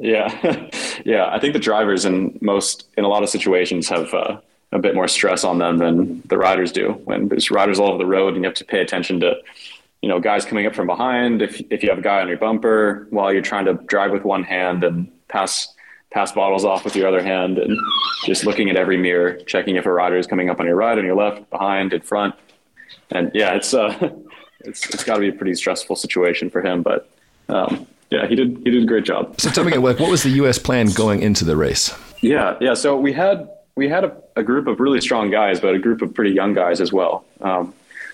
yeah, 0.00 0.68
yeah. 1.04 1.28
I 1.30 1.38
think 1.38 1.54
the 1.54 1.58
drivers 1.58 2.04
in 2.04 2.38
most 2.40 2.86
in 2.96 3.04
a 3.04 3.08
lot 3.08 3.22
of 3.22 3.28
situations 3.28 3.88
have 3.88 4.12
uh, 4.14 4.38
a 4.70 4.78
bit 4.78 4.94
more 4.94 5.08
stress 5.08 5.44
on 5.44 5.58
them 5.58 5.78
than 5.78 6.22
the 6.26 6.38
riders 6.38 6.72
do. 6.72 6.92
When 7.04 7.28
there's 7.28 7.50
riders 7.50 7.78
all 7.78 7.88
over 7.88 7.98
the 7.98 8.06
road, 8.06 8.34
and 8.34 8.38
you 8.38 8.44
have 8.44 8.54
to 8.54 8.64
pay 8.64 8.80
attention 8.80 9.20
to, 9.20 9.36
you 10.00 10.08
know, 10.08 10.20
guys 10.20 10.44
coming 10.44 10.66
up 10.66 10.74
from 10.74 10.86
behind. 10.86 11.42
If 11.42 11.60
if 11.70 11.82
you 11.82 11.90
have 11.90 11.98
a 11.98 12.02
guy 12.02 12.20
on 12.20 12.28
your 12.28 12.38
bumper 12.38 13.06
while 13.10 13.32
you're 13.32 13.42
trying 13.42 13.64
to 13.66 13.74
drive 13.74 14.12
with 14.12 14.24
one 14.24 14.44
hand 14.44 14.84
and 14.84 15.10
pass 15.28 15.74
pass 16.10 16.30
bottles 16.30 16.64
off 16.64 16.84
with 16.84 16.94
your 16.94 17.08
other 17.08 17.22
hand, 17.22 17.58
and 17.58 17.76
just 18.24 18.44
looking 18.44 18.70
at 18.70 18.76
every 18.76 18.96
mirror, 18.96 19.34
checking 19.46 19.76
if 19.76 19.86
a 19.86 19.92
rider 19.92 20.16
is 20.16 20.26
coming 20.26 20.48
up 20.48 20.60
on 20.60 20.66
your 20.66 20.76
right, 20.76 20.98
on 20.98 21.04
your 21.04 21.16
left, 21.16 21.48
behind, 21.50 21.92
in 21.92 22.02
front, 22.02 22.34
and 23.10 23.32
yeah, 23.34 23.54
it's 23.54 23.74
uh, 23.74 24.10
it's 24.60 24.88
it's 24.90 25.02
got 25.02 25.14
to 25.14 25.20
be 25.20 25.28
a 25.28 25.32
pretty 25.32 25.54
stressful 25.54 25.96
situation 25.96 26.50
for 26.50 26.64
him, 26.64 26.82
but. 26.82 27.08
Um, 27.48 27.86
yeah, 28.12 28.26
he 28.26 28.34
did 28.34 28.58
he 28.58 28.70
did 28.70 28.82
a 28.82 28.86
great 28.86 29.04
job. 29.04 29.40
So 29.40 29.48
tell 29.50 29.64
me, 29.64 29.72
like, 29.78 29.98
what 29.98 30.10
was 30.10 30.22
the 30.22 30.30
U.S. 30.42 30.58
plan 30.58 30.88
going 30.88 31.22
into 31.22 31.46
the 31.46 31.56
race? 31.56 31.94
Yeah, 32.20 32.58
yeah. 32.60 32.74
So 32.74 32.96
we 32.96 33.14
had 33.14 33.48
we 33.74 33.88
had 33.88 34.04
a, 34.04 34.14
a 34.36 34.42
group 34.42 34.66
of 34.66 34.80
really 34.80 35.00
strong 35.00 35.30
guys, 35.30 35.60
but 35.60 35.74
a 35.74 35.78
group 35.78 36.02
of 36.02 36.12
pretty 36.12 36.32
young 36.32 36.52
guys 36.52 36.80
as 36.82 36.92
well. 36.92 37.24
Um, 37.40 37.72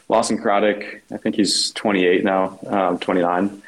Lawson 0.08 0.38
Craddock, 0.38 1.02
I 1.12 1.16
think 1.16 1.34
he's 1.34 1.72
28 1.72 2.24
now, 2.24 2.58
um, 2.68 2.98
29. 3.00 3.60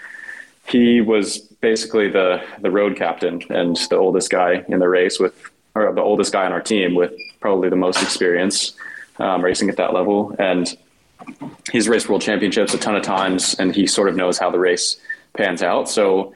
He 0.69 1.01
was 1.01 1.39
basically 1.39 2.09
the 2.09 2.43
the 2.61 2.71
road 2.71 2.97
captain 2.97 3.43
and 3.51 3.77
the 3.91 3.97
oldest 3.97 4.31
guy 4.31 4.65
in 4.69 4.79
the 4.79 4.89
race 4.89 5.19
with, 5.19 5.35
or 5.75 5.93
the 5.93 6.01
oldest 6.01 6.33
guy 6.33 6.47
on 6.47 6.53
our 6.53 6.63
team 6.63 6.95
with 6.95 7.13
probably 7.41 7.71
the 7.71 7.77
most 7.77 8.01
experience 8.03 8.73
um, 9.19 9.43
racing 9.45 9.69
at 9.69 9.77
that 9.79 9.93
level. 9.93 10.33
And 10.39 10.77
he's 11.73 11.89
raced 11.89 12.09
world 12.09 12.23
championships 12.23 12.73
a 12.73 12.79
ton 12.79 12.95
of 12.95 13.03
times, 13.03 13.55
and 13.59 13.75
he 13.75 13.89
sort 13.89 14.09
of 14.09 14.15
knows 14.15 14.39
how 14.39 14.49
the 14.49 14.61
race 14.61 14.97
pans 15.35 15.63
out. 15.63 15.89
So 15.89 16.35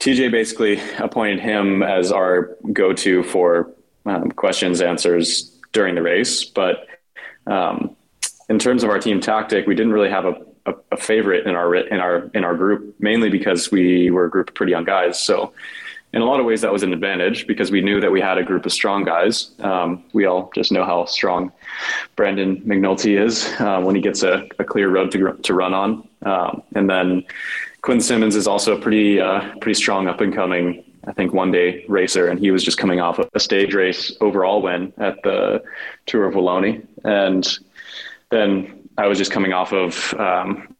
Tejay 0.00 0.30
basically 0.30 0.80
appointed 0.98 1.40
him 1.40 1.82
as 1.82 2.12
our 2.12 2.56
go-to 2.72 3.22
for 3.22 3.72
um, 4.04 4.30
questions, 4.30 4.80
answers 4.80 5.56
during 5.72 5.94
the 5.94 6.02
race. 6.02 6.44
But 6.44 6.86
um, 7.46 7.96
in 8.48 8.58
terms 8.58 8.84
of 8.84 8.90
our 8.90 8.98
team 8.98 9.20
tactic, 9.20 9.66
we 9.66 9.74
didn't 9.74 9.92
really 9.92 10.10
have 10.10 10.24
a, 10.24 10.34
a, 10.66 10.74
a, 10.92 10.96
favorite 10.96 11.46
in 11.46 11.54
our 11.54 11.74
in 11.74 11.98
our 12.00 12.30
in 12.34 12.44
our 12.44 12.54
group, 12.54 12.94
mainly 12.98 13.30
because 13.30 13.70
we 13.70 14.10
were 14.10 14.26
a 14.26 14.30
group 14.30 14.48
of 14.48 14.54
pretty 14.54 14.72
young 14.72 14.84
guys. 14.84 15.20
So 15.20 15.52
in 16.12 16.22
a 16.22 16.24
lot 16.24 16.40
of 16.40 16.46
ways, 16.46 16.60
that 16.60 16.72
was 16.72 16.82
an 16.82 16.92
advantage 16.92 17.46
because 17.46 17.70
we 17.70 17.80
knew 17.80 18.00
that 18.00 18.10
we 18.10 18.20
had 18.20 18.38
a 18.38 18.42
group 18.42 18.64
of 18.64 18.72
strong 18.72 19.04
guys. 19.04 19.50
Um, 19.60 20.04
we 20.12 20.24
all 20.24 20.50
just 20.54 20.72
know 20.72 20.84
how 20.84 21.04
strong 21.06 21.52
Brandon 22.14 22.60
McNulty 22.62 23.20
is 23.20 23.52
uh, 23.58 23.80
when 23.80 23.94
he 23.94 24.00
gets 24.00 24.22
a, 24.22 24.46
a, 24.58 24.64
clear 24.64 24.88
road 24.88 25.10
to 25.12 25.32
to 25.34 25.54
run 25.54 25.74
on, 25.74 26.08
um, 26.22 26.62
and 26.74 26.88
then 26.88 27.24
Quinn 27.86 28.00
Simmons 28.00 28.34
is 28.34 28.48
also 28.48 28.76
a 28.76 28.80
pretty 28.80 29.20
uh, 29.20 29.54
pretty 29.60 29.74
strong 29.74 30.08
up 30.08 30.20
and 30.20 30.34
coming, 30.34 30.82
I 31.06 31.12
think, 31.12 31.32
one 31.32 31.52
day 31.52 31.84
racer, 31.86 32.26
and 32.26 32.40
he 32.40 32.50
was 32.50 32.64
just 32.64 32.78
coming 32.78 32.98
off 32.98 33.20
a 33.20 33.38
stage 33.38 33.74
race 33.74 34.12
overall 34.20 34.60
win 34.60 34.92
at 34.98 35.22
the 35.22 35.62
Tour 36.06 36.26
of 36.26 36.34
Wallonie, 36.34 36.84
and 37.04 37.46
then 38.32 38.88
I 38.98 39.06
was 39.06 39.18
just 39.18 39.30
coming 39.30 39.52
off 39.52 39.72
of 39.72 40.12
um, 40.14 40.74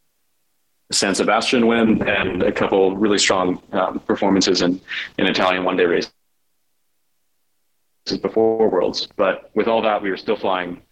San 0.91 1.15
Sebastian 1.15 1.69
win 1.69 2.03
and 2.03 2.43
a 2.43 2.51
couple 2.51 2.97
really 2.97 3.19
strong 3.19 3.63
um, 3.71 4.01
performances 4.01 4.61
in 4.61 4.81
in 5.17 5.27
Italian 5.27 5.63
one 5.63 5.77
day 5.77 5.85
races 5.85 6.11
before 8.21 8.69
Worlds. 8.69 9.07
But 9.15 9.53
with 9.55 9.69
all 9.69 9.81
that, 9.83 10.03
we 10.03 10.11
were 10.11 10.17
still 10.17 10.37
flying 10.37 10.83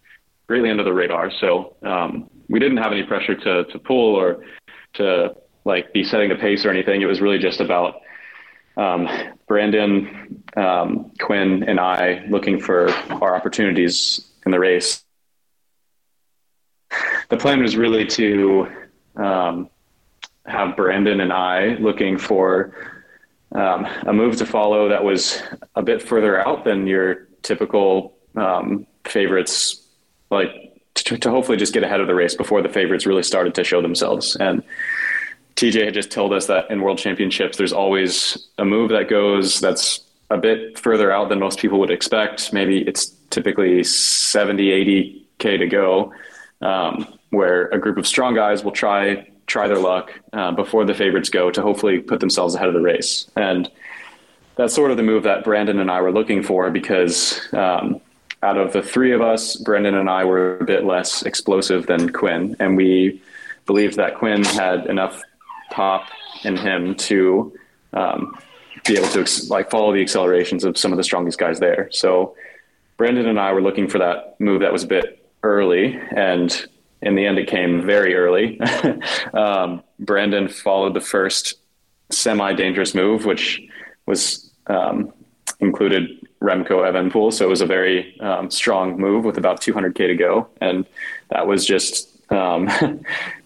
greatly 0.47 0.69
under 0.69 0.83
the 0.85 0.93
radar, 0.93 1.29
so 1.29 1.75
um, 1.83 2.29
we 2.47 2.57
didn't 2.57 2.77
have 2.77 2.93
any 2.93 3.03
pressure 3.03 3.35
to 3.35 3.65
to 3.65 3.79
pull 3.79 4.15
or 4.15 4.45
to 4.93 5.35
like 5.65 5.91
be 5.91 6.03
setting 6.03 6.29
the 6.29 6.35
pace 6.35 6.65
or 6.65 6.69
anything. 6.69 7.01
It 7.01 7.05
was 7.05 7.19
really 7.19 7.39
just 7.39 7.59
about 7.59 8.01
um, 8.77 9.07
Brandon, 9.47 10.43
um, 10.55 11.11
Quinn, 11.19 11.63
and 11.63 11.79
I 11.79 12.25
looking 12.29 12.59
for 12.59 12.89
our 12.91 13.35
opportunities 13.35 14.25
in 14.45 14.51
the 14.51 14.59
race. 14.59 15.03
The 17.29 17.37
plan 17.37 17.61
was 17.61 17.75
really 17.75 18.05
to 18.05 18.67
um, 19.15 19.69
have 20.45 20.75
Brandon 20.75 21.19
and 21.19 21.33
I 21.33 21.75
looking 21.79 22.17
for 22.17 22.75
um, 23.53 23.85
a 24.05 24.13
move 24.13 24.37
to 24.37 24.45
follow 24.45 24.89
that 24.89 25.03
was 25.03 25.41
a 25.75 25.81
bit 25.81 26.01
further 26.01 26.45
out 26.45 26.65
than 26.65 26.85
your 26.87 27.27
typical 27.41 28.17
um, 28.35 28.85
favorites, 29.05 29.81
like 30.29 30.49
to, 30.95 31.17
to, 31.17 31.29
hopefully 31.29 31.57
just 31.57 31.73
get 31.73 31.83
ahead 31.83 32.01
of 32.01 32.07
the 32.07 32.15
race 32.15 32.35
before 32.35 32.61
the 32.61 32.69
favorites 32.69 33.05
really 33.05 33.23
started 33.23 33.55
to 33.55 33.63
show 33.63 33.81
themselves. 33.81 34.35
And 34.35 34.63
Tejay 35.55 35.85
had 35.85 35.93
just 35.93 36.11
told 36.11 36.33
us 36.33 36.47
that 36.47 36.69
in 36.69 36.81
world 36.81 36.97
championships, 36.97 37.57
there's 37.57 37.73
always 37.73 38.49
a 38.57 38.65
move 38.65 38.89
that 38.89 39.09
goes 39.09 39.59
that's 39.59 40.01
a 40.29 40.37
bit 40.37 40.77
further 40.77 41.11
out 41.11 41.29
than 41.29 41.39
most 41.39 41.59
people 41.59 41.79
would 41.79 41.91
expect. 41.91 42.51
Maybe 42.51 42.81
it's 42.81 43.07
typically 43.29 43.83
70, 43.83 44.71
80 44.71 45.27
K 45.37 45.57
to 45.57 45.67
go, 45.67 46.13
um, 46.61 47.07
where 47.29 47.67
a 47.67 47.79
group 47.79 47.97
of 47.97 48.05
strong 48.05 48.35
guys 48.35 48.63
will 48.63 48.71
try 48.71 49.27
try 49.47 49.67
their 49.67 49.77
luck 49.77 50.11
uh, 50.33 50.51
before 50.51 50.85
the 50.85 50.93
favorites 50.95 51.29
go 51.29 51.51
to 51.51 51.61
hopefully 51.61 51.99
put 51.99 52.19
themselves 52.19 52.55
ahead 52.55 52.67
of 52.67 52.73
the 52.73 52.81
race. 52.81 53.29
And 53.35 53.69
that's 54.55 54.73
sort 54.73 54.89
of 54.89 54.97
the 54.97 55.03
move 55.03 55.21
that 55.23 55.43
Brandon 55.43 55.79
and 55.79 55.91
I 55.91 56.01
were 56.01 56.11
looking 56.11 56.41
for 56.41 56.71
because 56.71 57.39
um, 57.53 58.01
out 58.41 58.57
of 58.57 58.73
the 58.73 58.81
three 58.81 59.11
of 59.11 59.21
us, 59.21 59.55
Brandon 59.55 59.93
and 59.93 60.09
I 60.09 60.23
were 60.23 60.57
a 60.57 60.65
bit 60.65 60.83
less 60.83 61.21
explosive 61.21 61.85
than 61.85 62.11
Quinn, 62.11 62.55
and 62.59 62.75
we 62.75 63.21
believed 63.65 63.97
that 63.97 64.15
Quinn 64.15 64.43
had 64.43 64.87
enough 64.87 65.21
pop 65.75 66.07
in 66.45 66.55
him 66.55 66.95
to 66.95 67.53
um, 67.91 68.37
be 68.85 68.97
able 68.97 69.09
to 69.09 69.25
like 69.49 69.69
follow 69.69 69.93
the 69.93 70.01
accelerations 70.01 70.63
of 70.63 70.77
some 70.77 70.93
of 70.93 70.97
the 70.97 71.03
strongest 71.03 71.37
guys 71.37 71.59
there. 71.59 71.89
So 71.91 72.35
Brandon 72.97 73.27
and 73.27 73.37
I 73.37 73.51
were 73.51 73.61
looking 73.61 73.89
for 73.89 73.99
that 73.99 74.39
move 74.39 74.61
that 74.61 74.71
was 74.71 74.83
a 74.83 74.87
bit 74.87 75.27
early, 75.43 75.99
and 76.15 76.65
in 77.01 77.15
the 77.15 77.25
end, 77.25 77.37
it 77.37 77.47
came 77.47 77.85
very 77.85 78.15
early. 78.15 78.59
um, 79.33 79.83
Brandon 79.99 80.47
followed 80.47 80.93
the 80.93 81.01
first 81.01 81.55
semi-dangerous 82.09 82.95
move, 82.95 83.25
which 83.25 83.61
was 84.05 84.51
um, 84.67 85.11
included 85.59 86.25
Remco 86.41 86.89
Evenepoel. 86.89 87.33
So 87.33 87.45
it 87.45 87.49
was 87.49 87.61
a 87.61 87.65
very 87.65 88.19
um, 88.21 88.49
strong 88.49 88.97
move 88.97 89.25
with 89.25 89.37
about 89.37 89.61
200k 89.61 90.07
to 90.07 90.15
go, 90.15 90.47
and 90.61 90.85
that 91.31 91.47
was 91.47 91.65
just 91.65 92.14
um, 92.29 92.67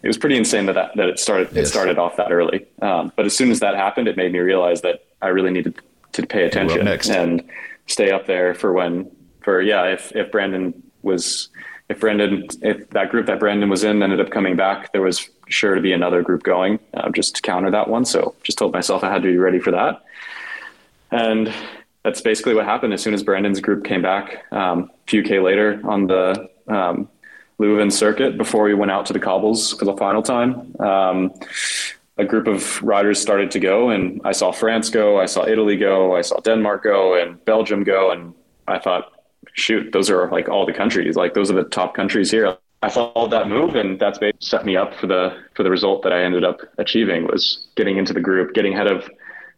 it 0.03 0.07
was 0.07 0.17
pretty 0.17 0.38
insane 0.38 0.65
that 0.67 0.74
that, 0.74 0.95
that 0.95 1.09
it 1.09 1.19
started 1.19 1.50
yes. 1.51 1.67
it 1.67 1.69
started 1.69 1.98
off 1.98 2.17
that 2.17 2.31
early. 2.31 2.65
Um, 2.81 3.12
but 3.15 3.25
as 3.25 3.36
soon 3.36 3.51
as 3.51 3.59
that 3.59 3.75
happened, 3.75 4.07
it 4.07 4.17
made 4.17 4.31
me 4.31 4.39
realize 4.39 4.81
that 4.81 5.05
I 5.21 5.27
really 5.27 5.51
needed 5.51 5.79
to 6.13 6.25
pay 6.25 6.45
attention 6.45 6.88
and 6.88 7.43
stay 7.88 8.12
up 8.12 8.25
there 8.25 8.53
for 8.53 8.74
when 8.74 9.09
for 9.41 9.62
yeah 9.62 9.86
if 9.86 10.15
if 10.15 10.31
Brandon 10.31 10.83
was 11.01 11.50
if 11.89 12.00
Brandon, 12.00 12.48
if 12.62 12.89
that 12.91 13.09
group 13.09 13.25
that 13.25 13.39
Brandon 13.39 13.67
was 13.67 13.83
in 13.83 14.01
ended 14.01 14.21
up 14.21 14.29
coming 14.29 14.55
back, 14.55 14.93
there 14.93 15.01
was 15.01 15.27
sure 15.48 15.74
to 15.74 15.81
be 15.81 15.91
another 15.91 16.21
group 16.21 16.43
going 16.43 16.79
uh, 16.93 17.09
just 17.09 17.36
to 17.36 17.41
counter 17.41 17.71
that 17.71 17.89
one. 17.89 18.05
So 18.05 18.36
just 18.43 18.59
told 18.59 18.74
myself 18.74 19.03
I 19.03 19.12
had 19.12 19.24
to 19.24 19.27
be 19.27 19.38
ready 19.38 19.59
for 19.59 19.71
that. 19.71 20.03
And 21.12 21.51
that's 22.03 22.21
basically 22.21 22.53
what 22.53 22.65
happened. 22.65 22.93
As 22.93 23.01
soon 23.01 23.15
as 23.15 23.24
Brandon's 23.24 23.59
group 23.59 23.83
came 23.83 24.03
back, 24.03 24.45
um, 24.51 24.91
a 24.93 25.09
few 25.09 25.24
K 25.24 25.39
later 25.39 25.81
on 25.83 26.05
the 26.05 26.50
um, 26.67 27.09
Leuven 27.59 27.91
circuit, 27.91 28.37
before 28.37 28.63
we 28.63 28.73
went 28.73 28.91
out 28.91 29.05
to 29.07 29.13
the 29.13 29.19
cobbles 29.19 29.73
for 29.73 29.85
the 29.85 29.95
final 29.97 30.21
time, 30.21 30.75
um, 30.79 31.33
a 32.17 32.25
group 32.25 32.47
of 32.47 32.81
riders 32.81 33.19
started 33.19 33.51
to 33.51 33.59
go, 33.59 33.89
and 33.89 34.21
I 34.23 34.31
saw 34.31 34.51
France 34.51 34.89
go, 34.89 35.19
I 35.19 35.25
saw 35.25 35.45
Italy 35.45 35.77
go, 35.77 36.15
I 36.15 36.22
saw 36.22 36.39
Denmark 36.39 36.83
go, 36.83 37.15
and 37.15 37.43
Belgium 37.45 37.83
go, 37.83 38.11
and 38.11 38.33
I 38.67 38.79
thought, 38.79 39.11
shoot, 39.53 39.91
those 39.91 40.09
are 40.09 40.29
like 40.29 40.50
all 40.50 40.65
the 40.65 40.74
countries. 40.74 41.15
Like 41.15 41.33
those 41.33 41.51
are 41.51 41.55
the 41.55 41.63
top 41.63 41.93
countries 41.93 42.31
here. 42.31 42.57
I 42.81 42.89
followed 42.89 43.31
that 43.31 43.50
move, 43.50 43.75
and 43.75 44.00
that's 44.00 44.17
basically 44.19 44.45
set 44.45 44.65
me 44.65 44.77
up 44.77 44.95
for 44.95 45.07
the 45.07 45.37
for 45.53 45.63
the 45.63 45.69
result 45.69 46.03
that 46.03 46.13
I 46.13 46.24
ended 46.24 46.45
up 46.45 46.61
achieving 46.77 47.27
was 47.27 47.67
getting 47.75 47.98
into 47.98 48.13
the 48.13 48.22
group, 48.22 48.53
getting 48.53 48.74
ahead 48.74 48.87
of 48.87 49.09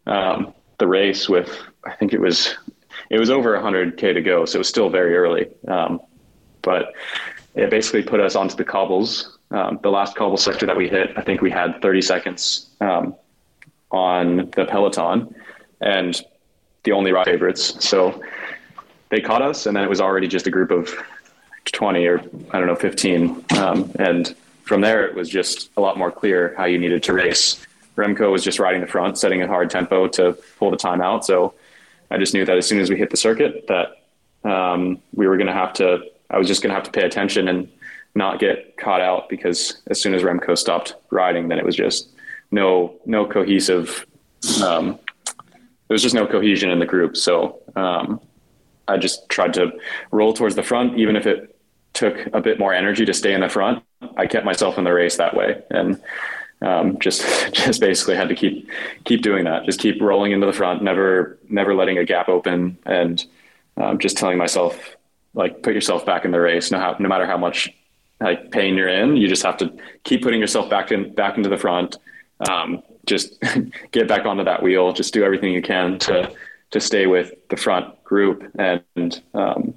um, 0.08 0.54
the 0.80 0.88
race 0.88 1.30
with 1.30 1.62
I 1.86 1.94
think 1.94 2.14
it 2.14 2.20
was 2.20 2.56
it 3.12 3.20
was 3.20 3.30
over 3.30 3.56
100k 3.58 4.14
to 4.14 4.22
go, 4.22 4.46
so 4.46 4.58
it 4.58 4.60
was 4.60 4.70
still 4.70 4.90
very 4.90 5.16
early. 5.16 5.48
Um, 5.68 6.00
but 6.64 6.94
it 7.56 7.70
basically 7.70 8.04
put 8.04 8.20
us 8.20 8.36
onto 8.36 8.56
the 8.56 8.64
cobbles. 8.64 9.38
Um, 9.52 9.80
the 9.84 9.90
last 9.90 10.16
cobble 10.16 10.38
sector 10.38 10.66
that 10.66 10.78
we 10.78 10.88
hit, 10.88 11.12
I 11.18 11.22
think 11.22 11.42
we 11.42 11.52
had 11.52 11.82
30 11.82 12.02
seconds 12.02 12.70
um, 12.80 13.16
on 13.92 14.50
the 14.56 14.66
peloton, 14.66 15.36
and 15.82 16.22
the 16.84 16.94
only 16.94 17.12
ride 17.12 17.26
favorites. 17.26 17.86
So 17.86 18.22
they 19.10 19.20
caught 19.20 19.42
us, 19.42 19.66
and 19.66 19.76
then 19.76 19.84
it 19.84 19.90
was 19.90 20.00
already 20.00 20.28
just 20.28 20.48
a 20.48 20.52
group 20.52 20.72
of 20.72 20.94
20 21.72 22.06
or 22.06 22.20
I 22.52 22.60
don't 22.60 22.68
know 22.68 22.76
15, 22.76 23.46
um, 23.58 23.92
and 24.00 24.36
from 24.64 24.82
there 24.82 25.06
it 25.06 25.16
was 25.16 25.30
just 25.30 25.70
a 25.78 25.82
lot 25.82 25.98
more 25.98 26.12
clear 26.12 26.56
how 26.58 26.66
you 26.66 26.78
needed 26.78 27.04
to 27.04 27.14
race. 27.14 27.66
Remco 27.98 28.32
was 28.32 28.44
just 28.44 28.58
riding 28.60 28.82
the 28.82 28.88
front, 28.88 29.18
setting 29.18 29.42
a 29.42 29.48
hard 29.48 29.70
tempo 29.70 30.08
to 30.08 30.34
pull 30.58 30.72
the 30.72 30.78
time 30.78 31.02
out. 31.02 31.26
So 31.26 31.54
I 32.10 32.18
just 32.18 32.34
knew 32.34 32.46
that 32.46 32.58
as 32.58 32.68
soon 32.68 32.80
as 32.80 32.90
we 32.90 32.98
hit 32.98 33.10
the 33.10 33.18
circuit, 33.18 33.68
that 33.68 34.50
um, 34.50 35.00
we 35.14 35.28
were 35.28 35.38
going 35.38 35.48
to 35.48 35.54
have 35.54 35.74
to. 35.74 36.04
I 36.32 36.38
was 36.38 36.48
just 36.48 36.62
going 36.62 36.70
to 36.70 36.76
have 36.76 36.84
to 36.86 36.92
pay 36.92 37.04
attention 37.04 37.48
and 37.48 37.70
not 38.16 38.40
get 38.40 38.78
caught 38.78 39.02
out 39.02 39.30
because 39.30 39.82
as 39.88 40.02
soon 40.02 40.14
as 40.14 40.24
Remco 40.24 40.58
stopped 40.58 40.96
riding, 41.12 41.48
then 41.48 41.60
it 41.60 41.66
was 41.66 41.76
just 41.76 42.10
no 42.52 42.96
no 43.06 43.26
cohesive. 43.26 44.06
Um, 44.64 45.00
there 45.88 45.96
was 45.96 46.02
just 46.02 46.16
no 46.16 46.26
cohesion 46.26 46.72
in 46.72 46.80
the 46.80 46.86
group. 46.86 47.16
So 47.18 47.60
um, 47.76 48.22
I 48.88 48.98
just 48.98 49.30
tried 49.30 49.54
to 49.56 49.72
roll 50.12 50.34
towards 50.34 50.56
the 50.56 50.64
front, 50.64 50.98
even 50.98 51.16
if 51.16 51.28
it 51.28 51.56
took 51.94 52.34
a 52.34 52.42
bit 52.42 52.60
more 52.60 52.74
energy 52.74 53.06
to 53.06 53.14
stay 53.14 53.34
in 53.34 53.42
the 53.42 53.50
front. 53.50 53.84
I 54.18 54.26
kept 54.26 54.46
myself 54.46 54.78
in 54.78 54.84
the 54.84 54.94
race 54.94 55.18
that 55.18 55.36
way, 55.36 55.62
and 55.70 56.02
um, 56.62 57.00
just 57.00 57.54
just 57.54 57.80
basically 57.80 58.16
had 58.16 58.30
to 58.30 58.36
keep 58.36 58.70
keep 59.06 59.22
doing 59.22 59.46
that. 59.46 59.66
Just 59.66 59.80
keep 59.80 60.02
rolling 60.02 60.32
into 60.32 60.48
the 60.48 60.54
front, 60.54 60.82
never 60.82 61.38
never 61.50 61.76
letting 61.76 61.98
a 61.98 62.06
gap 62.06 62.30
open, 62.30 62.78
and 62.86 63.24
um, 63.78 64.00
just 64.00 64.18
telling 64.18 64.38
myself 64.38 64.96
like 65.34 65.64
put 65.64 65.74
yourself 65.74 66.06
back 66.06 66.26
in 66.26 66.32
the 66.32 66.40
race. 66.40 66.72
No, 66.72 66.80
how, 66.80 66.96
no 67.00 67.08
matter 67.08 67.26
how 67.26 67.38
much 67.38 67.70
like 68.20 68.52
pain 68.52 68.76
you're 68.76 68.88
in, 68.88 69.18
you 69.18 69.28
just 69.28 69.44
have 69.44 69.58
to 69.58 69.74
keep 70.04 70.22
putting 70.22 70.40
yourself 70.40 70.70
back 70.70 70.92
in 70.92 71.14
back 71.14 71.38
into 71.38 71.50
the 71.50 71.58
front. 71.58 71.98
Um, 72.50 72.84
just 73.06 73.42
get 73.92 74.08
back 74.08 74.26
onto 74.26 74.44
that 74.44 74.62
wheel. 74.64 74.94
Just 74.94 75.14
do 75.14 75.24
everything 75.24 75.54
you 75.54 75.62
can 75.62 76.00
to 76.00 76.32
to 76.72 76.80
stay 76.80 77.06
with 77.08 77.34
the 77.50 77.58
front 77.58 78.02
group. 78.04 78.50
And 78.58 79.22
um, 79.34 79.74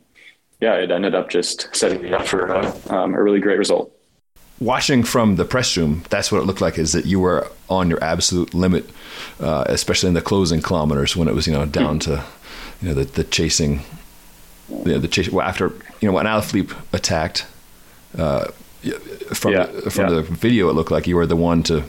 yeah, 0.61 0.75
it 0.75 0.91
ended 0.91 1.15
up 1.15 1.29
just 1.29 1.75
setting 1.75 2.03
me 2.03 2.13
up 2.13 2.27
for 2.27 2.47
a, 2.47 2.67
um, 2.89 3.15
a 3.15 3.23
really 3.23 3.41
great 3.41 3.59
result. 3.59 3.93
Watching 4.61 5.03
from 5.03 5.37
the 5.37 5.45
press 5.45 5.77
room, 5.77 6.05
that's 6.11 6.31
what 6.31 6.39
it 6.39 6.45
looked 6.45 6.61
like. 6.61 6.79
Is 6.79 6.93
that 6.93 7.07
you 7.07 7.19
were 7.19 7.51
on 7.69 7.91
your 7.91 8.03
absolute 8.03 8.55
limit, 8.55 8.89
uh, 9.41 9.65
especially 9.67 10.09
in 10.09 10.15
the 10.15 10.23
closing 10.23 10.63
kilometers 10.63 11.17
when 11.17 11.29
it 11.29 11.35
was 11.35 11.47
you 11.47 11.53
know 11.53 11.67
down 11.67 11.99
to 12.01 12.25
you 12.81 12.89
know 12.89 12.95
the, 12.95 13.05
the 13.05 13.25
chasing, 13.25 13.81
know, 14.69 14.99
the 14.99 15.09
chase. 15.09 15.29
Well, 15.29 15.47
after 15.47 15.69
you 16.01 16.09
know 16.09 16.13
when 16.13 16.27
Alaphilippe 16.27 16.75
attacked, 16.93 17.47
uh, 18.17 18.47
from 19.33 19.53
yeah, 19.53 19.67
the, 19.67 19.91
from 19.91 20.09
yeah. 20.09 20.15
the 20.17 20.23
video, 20.23 20.69
it 20.69 20.75
looked 20.75 20.91
like 20.91 21.07
you 21.07 21.17
were 21.17 21.27
the 21.27 21.37
one 21.37 21.63
to 21.65 21.85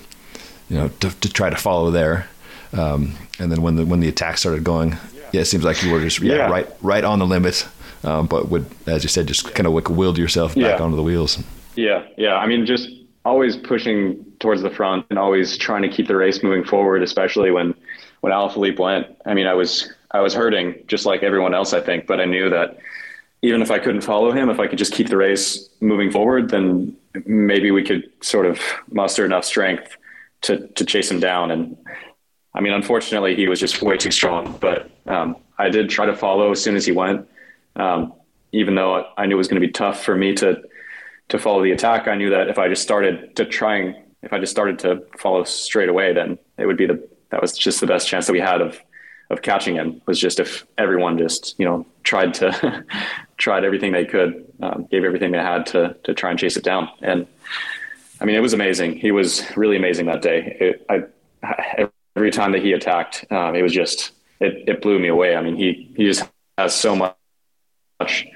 you 0.69 0.77
know 0.77 0.87
to, 0.87 1.09
to 1.21 1.31
try 1.31 1.49
to 1.49 1.55
follow 1.55 1.91
there. 1.91 2.27
Um, 2.73 3.15
and 3.39 3.51
then 3.51 3.61
when 3.61 3.75
the 3.75 3.85
when 3.85 3.99
the 3.99 4.07
attack 4.07 4.37
started 4.37 4.63
going, 4.63 4.97
yeah, 5.31 5.41
it 5.41 5.45
seems 5.45 5.63
like 5.63 5.83
you 5.83 5.91
were 5.91 6.01
just 6.01 6.19
yeah, 6.19 6.35
yeah. 6.35 6.49
right 6.49 6.67
right 6.81 7.03
on 7.03 7.19
the 7.19 7.25
limit, 7.25 7.67
um, 8.03 8.27
but 8.27 8.49
would 8.49 8.65
as 8.87 9.03
you 9.03 9.09
said 9.09 9.27
just 9.27 9.53
kind 9.53 9.67
of 9.67 9.73
like 9.73 9.89
willed 9.89 10.17
yourself 10.17 10.55
back 10.55 10.81
onto 10.81 10.95
the 10.95 11.03
wheels. 11.03 11.41
Yeah, 11.75 12.05
yeah. 12.17 12.35
I 12.35 12.47
mean, 12.47 12.65
just 12.65 12.89
always 13.25 13.57
pushing 13.57 14.23
towards 14.39 14.61
the 14.61 14.69
front 14.69 15.05
and 15.09 15.19
always 15.19 15.57
trying 15.57 15.81
to 15.81 15.89
keep 15.89 16.07
the 16.07 16.15
race 16.15 16.43
moving 16.43 16.63
forward, 16.63 17.03
especially 17.03 17.51
when 17.51 17.73
when 18.21 18.31
Alaphilippe 18.31 18.79
went. 18.79 19.07
I 19.25 19.33
mean, 19.33 19.47
I 19.47 19.53
was 19.53 19.91
I 20.15 20.21
was 20.21 20.33
hurting 20.33 20.83
just 20.87 21.05
like 21.05 21.23
everyone 21.23 21.53
else, 21.53 21.73
I 21.73 21.81
think, 21.81 22.07
but 22.07 22.21
I 22.21 22.25
knew 22.25 22.49
that 22.49 22.77
even 23.41 23.61
if 23.61 23.69
I 23.69 23.79
couldn't 23.79 24.01
follow 24.01 24.31
him, 24.31 24.49
if 24.49 24.59
I 24.59 24.67
could 24.67 24.77
just 24.77 24.93
keep 24.93 25.09
the 25.09 25.17
race 25.17 25.69
moving 25.81 26.09
forward, 26.09 26.49
then 26.49 26.95
maybe 27.25 27.69
we 27.71 27.83
could 27.83 28.03
sort 28.21 28.45
of 28.45 28.59
muster 28.89 29.25
enough 29.25 29.43
strength 29.43 29.97
to 30.43 30.67
to 30.69 30.85
chase 30.85 31.11
him 31.11 31.19
down. 31.19 31.51
And 31.51 31.77
I 32.53 32.61
mean, 32.61 32.71
unfortunately, 32.71 33.35
he 33.35 33.47
was 33.49 33.59
just 33.59 33.81
way 33.81 33.97
too 33.97 34.11
strong. 34.11 34.57
But 34.61 34.89
um, 35.05 35.35
I 35.57 35.69
did 35.69 35.89
try 35.89 36.05
to 36.05 36.15
follow 36.15 36.51
as 36.51 36.63
soon 36.63 36.77
as 36.77 36.85
he 36.85 36.93
went, 36.93 37.27
um, 37.75 38.13
even 38.53 38.75
though 38.75 39.05
I 39.17 39.25
knew 39.25 39.35
it 39.35 39.37
was 39.37 39.49
going 39.49 39.61
to 39.61 39.67
be 39.67 39.73
tough 39.73 40.03
for 40.03 40.15
me 40.15 40.33
to 40.35 40.61
to 41.27 41.37
follow 41.37 41.61
the 41.61 41.71
attack. 41.71 42.07
I 42.07 42.15
knew 42.15 42.29
that 42.29 42.47
if 42.47 42.57
I 42.57 42.69
just 42.69 42.83
started 42.83 43.35
to 43.35 43.45
trying, 43.45 43.95
if 44.21 44.31
I 44.31 44.39
just 44.39 44.51
started 44.51 44.79
to 44.79 45.03
follow 45.19 45.43
straight 45.43 45.89
away, 45.89 46.13
then 46.13 46.39
it 46.57 46.67
would 46.67 46.77
be 46.77 46.85
the 46.85 47.05
that 47.31 47.41
was 47.41 47.57
just 47.57 47.81
the 47.81 47.87
best 47.87 48.07
chance 48.07 48.27
that 48.27 48.33
we 48.33 48.39
had 48.39 48.61
of 48.61 48.79
of 49.29 49.41
catching 49.41 49.75
him. 49.75 50.01
Was 50.05 50.19
just 50.19 50.39
if 50.39 50.65
everyone 50.77 51.17
just 51.17 51.55
you 51.57 51.65
know 51.65 51.85
tried 52.03 52.33
to 52.35 52.85
tried 53.37 53.63
everything 53.63 53.91
they 53.91 54.05
could, 54.05 54.51
um, 54.61 54.87
gave 54.91 55.03
everything 55.03 55.31
they 55.31 55.39
had 55.39 55.65
to 55.67 55.95
to 56.03 56.13
try 56.13 56.29
and 56.29 56.39
chase 56.39 56.57
it 56.57 56.63
down 56.63 56.89
and 57.01 57.27
I 58.19 58.25
mean, 58.25 58.35
it 58.35 58.41
was 58.41 58.53
amazing. 58.53 58.97
He 58.97 59.11
was 59.11 59.43
really 59.57 59.77
amazing 59.77 60.05
that 60.07 60.21
day. 60.21 60.57
It, 60.59 60.85
I, 60.89 61.87
every 62.15 62.31
time 62.31 62.51
that 62.53 62.61
he 62.61 62.73
attacked, 62.73 63.25
um, 63.29 63.55
it 63.55 63.61
was 63.61 63.73
just 63.73 64.13
it, 64.39 64.67
it 64.67 64.81
blew 64.81 64.99
me 64.99 65.09
away. 65.09 65.35
I 65.35 65.41
mean, 65.41 65.55
he 65.55 65.91
he 65.95 66.05
just 66.05 66.23
has 66.57 66.73
so 66.73 66.95
much 66.95 68.27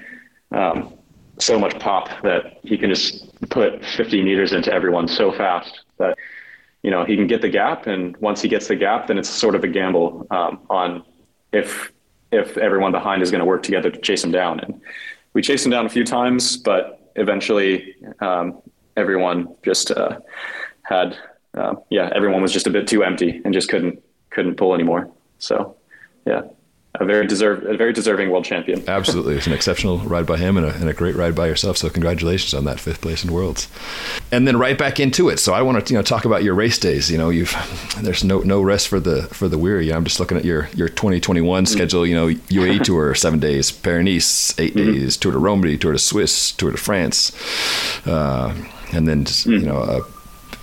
um, 0.52 0.94
so 1.38 1.58
much 1.58 1.78
pop 1.78 2.08
that 2.22 2.60
he 2.62 2.76
can 2.76 2.90
just 2.90 3.26
put 3.48 3.84
50 3.84 4.22
meters 4.22 4.52
into 4.52 4.72
everyone 4.72 5.08
so 5.08 5.32
fast 5.32 5.80
that 5.98 6.18
you 6.82 6.90
know 6.90 7.04
he 7.04 7.16
can 7.16 7.26
get 7.26 7.42
the 7.42 7.48
gap, 7.48 7.86
and 7.86 8.16
once 8.18 8.40
he 8.40 8.48
gets 8.48 8.68
the 8.68 8.76
gap, 8.76 9.06
then 9.06 9.18
it's 9.18 9.28
sort 9.28 9.54
of 9.54 9.64
a 9.64 9.68
gamble 9.68 10.26
um, 10.30 10.60
on 10.70 11.04
if 11.52 11.92
if 12.32 12.56
everyone 12.58 12.92
behind 12.92 13.22
is 13.22 13.30
going 13.30 13.40
to 13.40 13.44
work 13.44 13.62
together 13.62 13.90
to 13.90 14.00
chase 14.00 14.22
him 14.22 14.30
down. 14.30 14.60
And 14.60 14.80
we 15.32 15.42
chased 15.42 15.64
him 15.64 15.72
down 15.72 15.86
a 15.86 15.88
few 15.88 16.04
times, 16.04 16.56
but 16.56 17.12
eventually 17.16 17.96
um, 18.20 18.62
everyone 18.96 19.54
just 19.64 19.90
uh, 19.90 20.20
had 20.82 21.16
uh, 21.54 21.74
yeah 21.90 22.10
everyone 22.14 22.42
was 22.42 22.52
just 22.52 22.66
a 22.66 22.70
bit 22.70 22.86
too 22.86 23.02
empty 23.02 23.40
and 23.44 23.52
just 23.52 23.68
couldn't 23.68 24.02
couldn't 24.30 24.56
pull 24.56 24.74
anymore. 24.74 25.10
So 25.38 25.76
yeah 26.26 26.42
a 26.94 27.04
very 27.04 27.26
deserved, 27.26 27.64
a 27.66 27.76
very 27.76 27.92
deserving 27.92 28.30
world 28.30 28.44
champion. 28.44 28.82
Absolutely, 28.88 29.36
it's 29.36 29.46
an 29.46 29.52
exceptional 29.52 29.98
ride 29.98 30.26
by 30.26 30.36
him 30.36 30.56
and 30.56 30.66
a, 30.66 30.74
and 30.74 30.88
a, 30.88 30.92
great 30.92 31.14
ride 31.14 31.36
by 31.36 31.46
yourself. 31.46 31.76
So 31.76 31.88
congratulations 31.88 32.52
on 32.52 32.64
that 32.64 32.80
fifth 32.80 33.00
place 33.00 33.22
in 33.22 33.32
worlds, 33.32 33.68
and 34.32 34.46
then 34.46 34.56
right 34.56 34.76
back 34.76 34.98
into 34.98 35.28
it. 35.28 35.38
So 35.38 35.52
I 35.52 35.62
want 35.62 35.86
to 35.86 35.92
you 35.92 35.96
know 35.96 36.02
talk 36.02 36.24
about 36.24 36.42
your 36.42 36.54
race 36.54 36.78
days. 36.78 37.08
You 37.08 37.16
know, 37.16 37.30
you've 37.30 37.54
there's 38.02 38.24
no 38.24 38.40
no 38.40 38.60
rest 38.60 38.88
for 38.88 38.98
the 38.98 39.22
for 39.28 39.46
the 39.48 39.56
weary. 39.56 39.92
I'm 39.92 40.04
just 40.04 40.18
looking 40.18 40.36
at 40.36 40.44
your 40.44 40.68
your 40.74 40.88
2021 40.88 41.64
mm-hmm. 41.64 41.72
schedule. 41.72 42.04
You 42.04 42.14
know, 42.14 42.28
UAE 42.28 42.82
tour 42.84 43.14
seven 43.14 43.38
days, 43.38 43.70
Paris 43.70 44.04
Nice 44.04 44.58
8 44.58 44.74
mm-hmm. 44.74 44.92
days, 44.92 45.16
Tour 45.16 45.32
de 45.32 45.38
Romandie, 45.38 45.80
Tour 45.80 45.92
de 45.92 45.98
Suisse, 45.98 46.50
Tour 46.52 46.72
de 46.72 46.76
France, 46.76 47.32
uh, 48.06 48.52
and 48.92 49.06
then 49.06 49.24
just, 49.24 49.46
mm-hmm. 49.46 49.60
you 49.60 49.66
know 49.66 49.78
uh, 49.78 50.00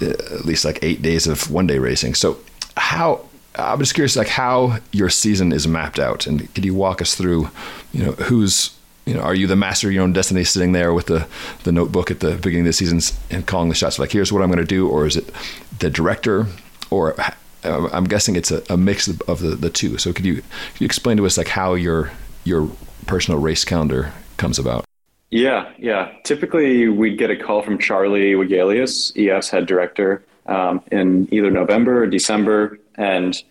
at 0.01 0.45
least 0.45 0.65
like 0.65 0.79
eight 0.81 1.01
days 1.01 1.25
of 1.25 1.49
one 1.49 1.67
day 1.67 1.79
racing. 1.79 2.15
So 2.15 2.37
how 2.75 3.25
I'm 3.57 3.79
just 3.79 3.95
curious, 3.95 4.15
like 4.15 4.27
how 4.27 4.77
your 4.91 5.09
season 5.09 5.51
is 5.51 5.67
mapped 5.67 5.99
out, 5.99 6.27
and 6.27 6.53
could 6.53 6.63
you 6.63 6.75
walk 6.75 7.01
us 7.01 7.15
through, 7.15 7.49
you 7.91 8.05
know, 8.05 8.11
who's 8.13 8.77
you 9.07 9.13
know, 9.13 9.21
are 9.21 9.33
you 9.33 9.47
the 9.47 9.55
master 9.55 9.87
of 9.87 9.93
your 9.93 10.03
own 10.03 10.11
destiny 10.11 10.43
sitting 10.43 10.73
there 10.73 10.93
with 10.93 11.05
the, 11.05 11.25
the 11.63 11.71
notebook 11.71 12.11
at 12.11 12.19
the 12.19 12.35
beginning 12.35 12.61
of 12.61 12.65
the 12.65 12.73
season 12.73 12.99
and 13.31 13.47
calling 13.47 13.69
the 13.69 13.75
shots 13.75 13.97
like, 13.97 14.11
here's 14.11 14.33
what 14.33 14.43
I'm 14.43 14.49
going 14.49 14.59
to 14.59 14.65
do? 14.65 14.89
Or 14.89 15.05
is 15.05 15.15
it 15.15 15.31
the 15.79 15.89
director? 15.89 16.45
Or 16.91 17.19
uh, 17.21 17.89
I'm 17.93 18.03
guessing 18.03 18.35
it's 18.35 18.51
a, 18.51 18.61
a 18.69 18.75
mix 18.75 19.07
of 19.07 19.39
the, 19.39 19.55
the 19.55 19.69
two. 19.69 19.97
So 19.97 20.11
could 20.11 20.25
you, 20.25 20.35
could 20.35 20.81
you 20.81 20.85
explain 20.85 21.15
to 21.17 21.25
us 21.25 21.37
like 21.37 21.47
how 21.47 21.73
your, 21.75 22.11
your 22.43 22.69
personal 23.05 23.39
race 23.39 23.63
calendar 23.63 24.11
comes 24.35 24.59
about? 24.59 24.83
Yeah, 25.31 25.71
yeah. 25.77 26.11
Typically 26.25 26.89
we'd 26.89 27.17
get 27.17 27.31
a 27.31 27.37
call 27.37 27.61
from 27.61 27.77
Charlie 27.77 28.35
Wegelius, 28.35 29.13
EF's 29.15 29.49
head 29.49 29.67
director, 29.67 30.25
um, 30.47 30.81
in 30.91 31.27
either 31.31 31.51
November 31.51 32.03
or 32.03 32.07
December 32.07 32.79
and 32.95 33.41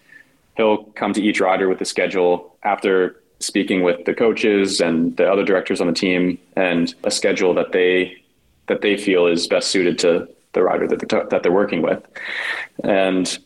he'll 0.57 0.85
come 0.85 1.13
to 1.13 1.23
each 1.23 1.41
rider 1.41 1.69
with 1.69 1.79
the 1.79 1.85
schedule 1.85 2.57
after 2.63 3.23
speaking 3.41 3.83
with 3.83 4.05
the 4.07 4.15
coaches 4.15 4.81
and 4.81 5.17
the 5.17 5.31
other 5.31 5.45
directors 5.45 5.81
on 5.81 5.87
the 5.87 5.93
team 5.93 6.39
and 6.57 6.95
a 7.05 7.11
schedule 7.11 7.55
that 7.55 7.73
they 7.73 8.17
that 8.67 8.81
they 8.81 8.97
feel 8.97 9.27
is 9.27 9.47
best 9.47 9.71
suited 9.71 9.99
to 9.99 10.29
the 10.53 10.63
rider 10.63 10.89
that 10.89 11.09
they're, 11.09 11.25
that 11.27 11.43
they're 11.43 11.53
working 11.53 11.83
with. 11.83 12.03
And 12.83 13.39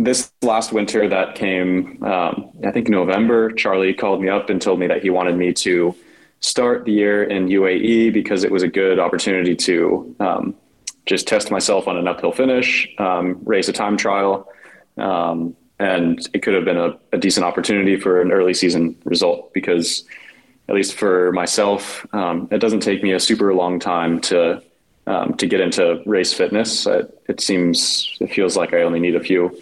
this 0.00 0.32
last 0.42 0.72
winter 0.72 1.08
that 1.08 1.36
came, 1.36 2.02
um, 2.02 2.50
I 2.66 2.72
think 2.72 2.88
November, 2.88 3.52
Charlie 3.52 3.94
called 3.94 4.20
me 4.20 4.28
up 4.28 4.50
and 4.50 4.60
told 4.60 4.80
me 4.80 4.88
that 4.88 5.02
he 5.02 5.10
wanted 5.10 5.36
me 5.36 5.52
to 5.52 5.94
start 6.40 6.84
the 6.84 6.92
year 6.92 7.22
in 7.22 7.46
UAE 7.46 8.12
because 8.12 8.42
it 8.42 8.50
was 8.50 8.62
a 8.62 8.68
good 8.68 8.98
opportunity 8.98 9.54
to 9.54 10.16
um, 10.18 10.54
just 11.06 11.26
test 11.26 11.50
myself 11.50 11.86
on 11.86 11.96
an 11.96 12.08
uphill 12.08 12.32
finish, 12.32 12.88
um, 12.98 13.38
race 13.44 13.68
a 13.68 13.72
time 13.72 13.96
trial, 13.96 14.48
um, 14.96 15.56
and 15.78 16.28
it 16.32 16.42
could 16.42 16.54
have 16.54 16.64
been 16.64 16.76
a, 16.76 16.96
a, 17.12 17.18
decent 17.18 17.44
opportunity 17.44 17.98
for 17.98 18.20
an 18.20 18.30
early 18.30 18.54
season 18.54 18.96
result 19.04 19.52
because, 19.52 20.04
at 20.68 20.74
least 20.74 20.94
for 20.94 21.32
myself, 21.32 22.06
um, 22.14 22.48
it 22.50 22.58
doesn't 22.58 22.80
take 22.80 23.02
me 23.02 23.12
a 23.12 23.20
super 23.20 23.52
long 23.54 23.80
time 23.80 24.20
to 24.20 24.62
um, 25.06 25.34
to 25.34 25.46
get 25.46 25.60
into 25.60 26.02
race 26.06 26.32
fitness. 26.32 26.86
It, 26.86 27.22
it, 27.28 27.40
seems 27.40 28.16
it 28.20 28.32
feels 28.32 28.56
like 28.56 28.72
I 28.72 28.82
only 28.82 29.00
need 29.00 29.16
a 29.16 29.20
few, 29.20 29.60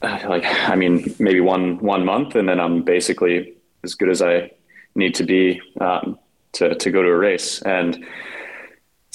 uh, 0.00 0.20
like 0.28 0.44
I 0.46 0.76
mean 0.76 1.14
maybe 1.18 1.40
one 1.40 1.78
one 1.78 2.04
month, 2.04 2.36
and 2.36 2.48
then 2.48 2.60
I'm 2.60 2.82
basically 2.82 3.54
as 3.82 3.94
good 3.94 4.08
as 4.08 4.22
I 4.22 4.52
need 4.94 5.14
to 5.16 5.24
be 5.24 5.60
um, 5.80 6.18
to 6.52 6.74
to 6.74 6.90
go 6.90 7.02
to 7.02 7.08
a 7.08 7.16
race 7.16 7.60
and. 7.62 8.06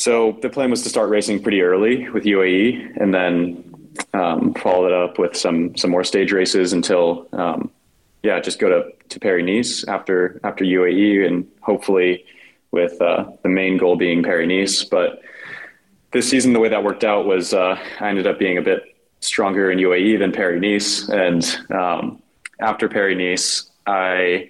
So 0.03 0.37
the 0.41 0.49
plan 0.49 0.69
was 0.69 0.81
to 0.81 0.89
start 0.89 1.09
racing 1.09 1.41
pretty 1.41 1.61
early 1.61 2.09
with 2.09 2.25
UAE, 2.25 2.97
and 2.97 3.13
then 3.13 3.63
um, 4.13 4.53
followed 4.55 4.87
it 4.87 4.93
up 4.93 5.17
with 5.17 5.33
some 5.33 5.77
some 5.77 5.91
more 5.91 6.03
stage 6.03 6.33
races 6.33 6.73
until 6.73 7.29
um, 7.31 7.71
yeah, 8.21 8.37
just 8.41 8.59
go 8.59 8.67
to 8.67 8.91
to 9.07 9.19
Paris 9.21 9.45
Nice 9.45 9.87
after 9.87 10.41
after 10.43 10.65
UAE, 10.65 11.25
and 11.25 11.47
hopefully 11.61 12.25
with 12.71 13.01
uh, 13.01 13.27
the 13.43 13.47
main 13.47 13.77
goal 13.77 13.95
being 13.95 14.23
Paris 14.23 14.49
Nice. 14.49 14.83
But 14.83 15.21
this 16.11 16.29
season, 16.29 16.51
the 16.51 16.59
way 16.59 16.67
that 16.67 16.83
worked 16.83 17.05
out 17.05 17.25
was 17.25 17.53
uh, 17.53 17.79
I 18.01 18.09
ended 18.09 18.27
up 18.27 18.37
being 18.37 18.57
a 18.57 18.61
bit 18.61 18.83
stronger 19.21 19.71
in 19.71 19.79
UAE 19.79 20.19
than 20.19 20.33
Paris 20.33 20.59
Nice, 20.61 21.07
and 21.07 21.71
um, 21.71 22.21
after 22.59 22.89
Paris 22.89 23.17
Nice, 23.17 23.71
I 23.87 24.49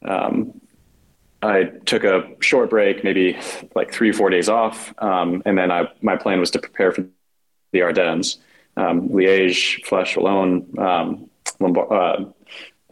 um, 0.00 0.61
I 1.42 1.64
took 1.86 2.04
a 2.04 2.28
short 2.40 2.70
break, 2.70 3.02
maybe 3.02 3.38
like 3.74 3.92
three 3.92 4.10
or 4.10 4.12
four 4.12 4.30
days 4.30 4.48
off, 4.48 4.94
um, 4.98 5.42
and 5.44 5.58
then 5.58 5.70
I, 5.70 5.88
my 6.00 6.16
plan 6.16 6.38
was 6.38 6.50
to 6.52 6.58
prepare 6.58 6.92
for 6.92 7.04
the 7.72 7.82
Ardennes 7.82 8.38
um, 8.76 9.08
Liège, 9.08 9.84
Flèche 9.84 10.16
Wallonne, 10.16 10.78
um, 10.78 11.28
uh, 11.60 12.24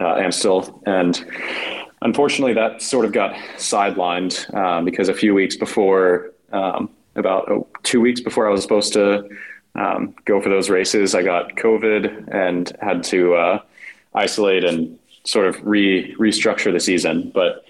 uh, 0.00 0.16
Amstel, 0.16 0.82
and 0.86 1.24
unfortunately, 2.02 2.54
that 2.54 2.82
sort 2.82 3.04
of 3.04 3.12
got 3.12 3.34
sidelined 3.56 4.52
um, 4.54 4.84
because 4.84 5.08
a 5.08 5.14
few 5.14 5.34
weeks 5.34 5.56
before, 5.56 6.32
um, 6.52 6.90
about 7.16 7.50
oh, 7.50 7.68
two 7.82 8.00
weeks 8.00 8.20
before 8.20 8.48
I 8.48 8.50
was 8.50 8.62
supposed 8.62 8.92
to 8.94 9.28
um, 9.74 10.14
go 10.24 10.40
for 10.40 10.48
those 10.48 10.70
races, 10.70 11.14
I 11.14 11.22
got 11.22 11.56
COVID 11.56 12.32
and 12.32 12.72
had 12.80 13.04
to 13.04 13.34
uh, 13.34 13.62
isolate 14.14 14.64
and 14.64 14.98
sort 15.24 15.46
of 15.46 15.64
re 15.64 16.14
restructure 16.16 16.72
the 16.72 16.80
season. 16.80 17.30
But 17.34 17.64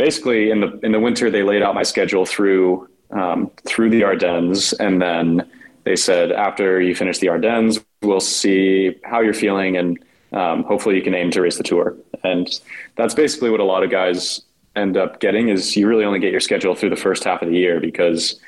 basically, 0.00 0.50
in 0.50 0.60
the 0.60 0.80
in 0.82 0.92
the 0.92 1.00
winter, 1.00 1.30
they 1.30 1.42
laid 1.42 1.62
out 1.62 1.74
my 1.74 1.82
schedule 1.82 2.24
through 2.24 2.88
um, 3.10 3.50
through 3.66 3.90
the 3.90 4.02
Ardennes, 4.02 4.72
and 4.74 5.00
then 5.00 5.48
they 5.84 5.94
said 5.94 6.32
after 6.32 6.80
you 6.80 6.94
finish 6.94 7.18
the 7.18 7.28
Ardennes, 7.28 7.78
we'll 8.02 8.20
see 8.20 8.96
how 9.04 9.20
you're 9.20 9.34
feeling, 9.34 9.76
and 9.76 9.98
um, 10.32 10.64
hopefully 10.64 10.96
you 10.96 11.02
can 11.02 11.14
aim 11.14 11.30
to 11.32 11.42
race 11.42 11.58
the 11.58 11.62
tour. 11.62 11.96
And 12.24 12.48
that's 12.96 13.14
basically 13.14 13.50
what 13.50 13.60
a 13.60 13.64
lot 13.64 13.82
of 13.82 13.90
guys 13.90 14.40
end 14.74 14.96
up 14.96 15.20
getting 15.20 15.48
is 15.48 15.76
you 15.76 15.86
really 15.86 16.04
only 16.04 16.20
get 16.20 16.30
your 16.30 16.40
schedule 16.40 16.74
through 16.74 16.90
the 16.90 16.96
first 16.96 17.24
half 17.24 17.42
of 17.42 17.48
the 17.48 17.56
year 17.56 17.80
because 17.80 18.40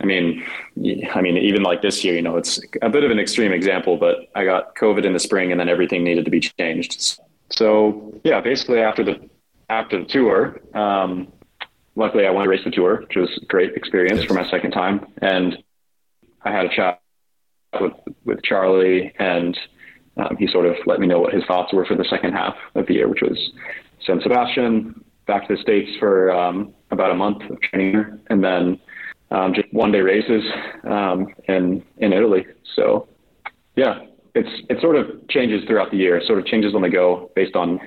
I 0.00 0.04
mean, 0.04 0.44
I 1.14 1.22
mean, 1.22 1.38
even 1.38 1.62
like 1.62 1.80
this 1.80 2.04
year, 2.04 2.14
you 2.14 2.22
know, 2.22 2.36
it's 2.36 2.60
a 2.82 2.90
bit 2.90 3.02
of 3.02 3.10
an 3.10 3.18
extreme 3.18 3.52
example, 3.52 3.96
but 3.96 4.28
I 4.34 4.44
got 4.44 4.76
COVID 4.76 5.04
in 5.04 5.14
the 5.14 5.18
spring 5.18 5.50
and 5.50 5.58
then 5.58 5.70
everything 5.70 6.04
needed 6.04 6.26
to 6.26 6.30
be 6.30 6.40
changed. 6.40 7.18
So 7.50 8.20
yeah, 8.22 8.40
basically 8.40 8.80
after 8.80 9.02
the, 9.02 9.28
after 9.68 9.98
the 10.00 10.06
tour, 10.06 10.60
um, 10.74 11.32
luckily 11.94 12.26
I 12.26 12.30
went 12.30 12.44
to 12.44 12.50
race 12.50 12.64
the 12.64 12.70
tour, 12.70 13.00
which 13.00 13.16
was 13.16 13.30
a 13.42 13.46
great 13.46 13.74
experience 13.74 14.20
yes. 14.20 14.28
for 14.28 14.34
my 14.34 14.48
second 14.50 14.70
time. 14.70 15.06
And 15.22 15.56
I 16.42 16.52
had 16.52 16.66
a 16.66 16.74
chat 16.74 17.00
with 17.80 17.92
with 18.24 18.42
Charlie, 18.42 19.12
and 19.18 19.58
um, 20.16 20.36
he 20.38 20.46
sort 20.46 20.66
of 20.66 20.76
let 20.86 21.00
me 21.00 21.06
know 21.06 21.20
what 21.20 21.34
his 21.34 21.44
thoughts 21.46 21.72
were 21.72 21.84
for 21.84 21.96
the 21.96 22.04
second 22.04 22.32
half 22.32 22.54
of 22.74 22.86
the 22.86 22.94
year, 22.94 23.08
which 23.08 23.22
was 23.22 23.38
San 24.06 24.20
Sebastian, 24.22 25.04
back 25.26 25.48
to 25.48 25.56
the 25.56 25.62
states 25.62 25.90
for 25.98 26.30
um, 26.30 26.72
about 26.90 27.10
a 27.10 27.14
month 27.14 27.42
of 27.50 27.60
training, 27.60 28.20
and 28.30 28.42
then 28.42 28.78
um, 29.30 29.52
just 29.54 29.72
one 29.72 29.92
day 29.92 30.00
races 30.00 30.44
um, 30.84 31.26
in 31.48 31.82
in 31.98 32.12
Italy. 32.12 32.46
So, 32.74 33.08
yeah, 33.74 34.04
it's 34.34 34.64
it 34.70 34.80
sort 34.80 34.96
of 34.96 35.28
changes 35.28 35.64
throughout 35.66 35.90
the 35.90 35.96
year. 35.96 36.16
It 36.16 36.26
sort 36.26 36.38
of 36.38 36.46
changes 36.46 36.74
on 36.74 36.82
the 36.82 36.90
go 36.90 37.30
based 37.34 37.56
on 37.56 37.80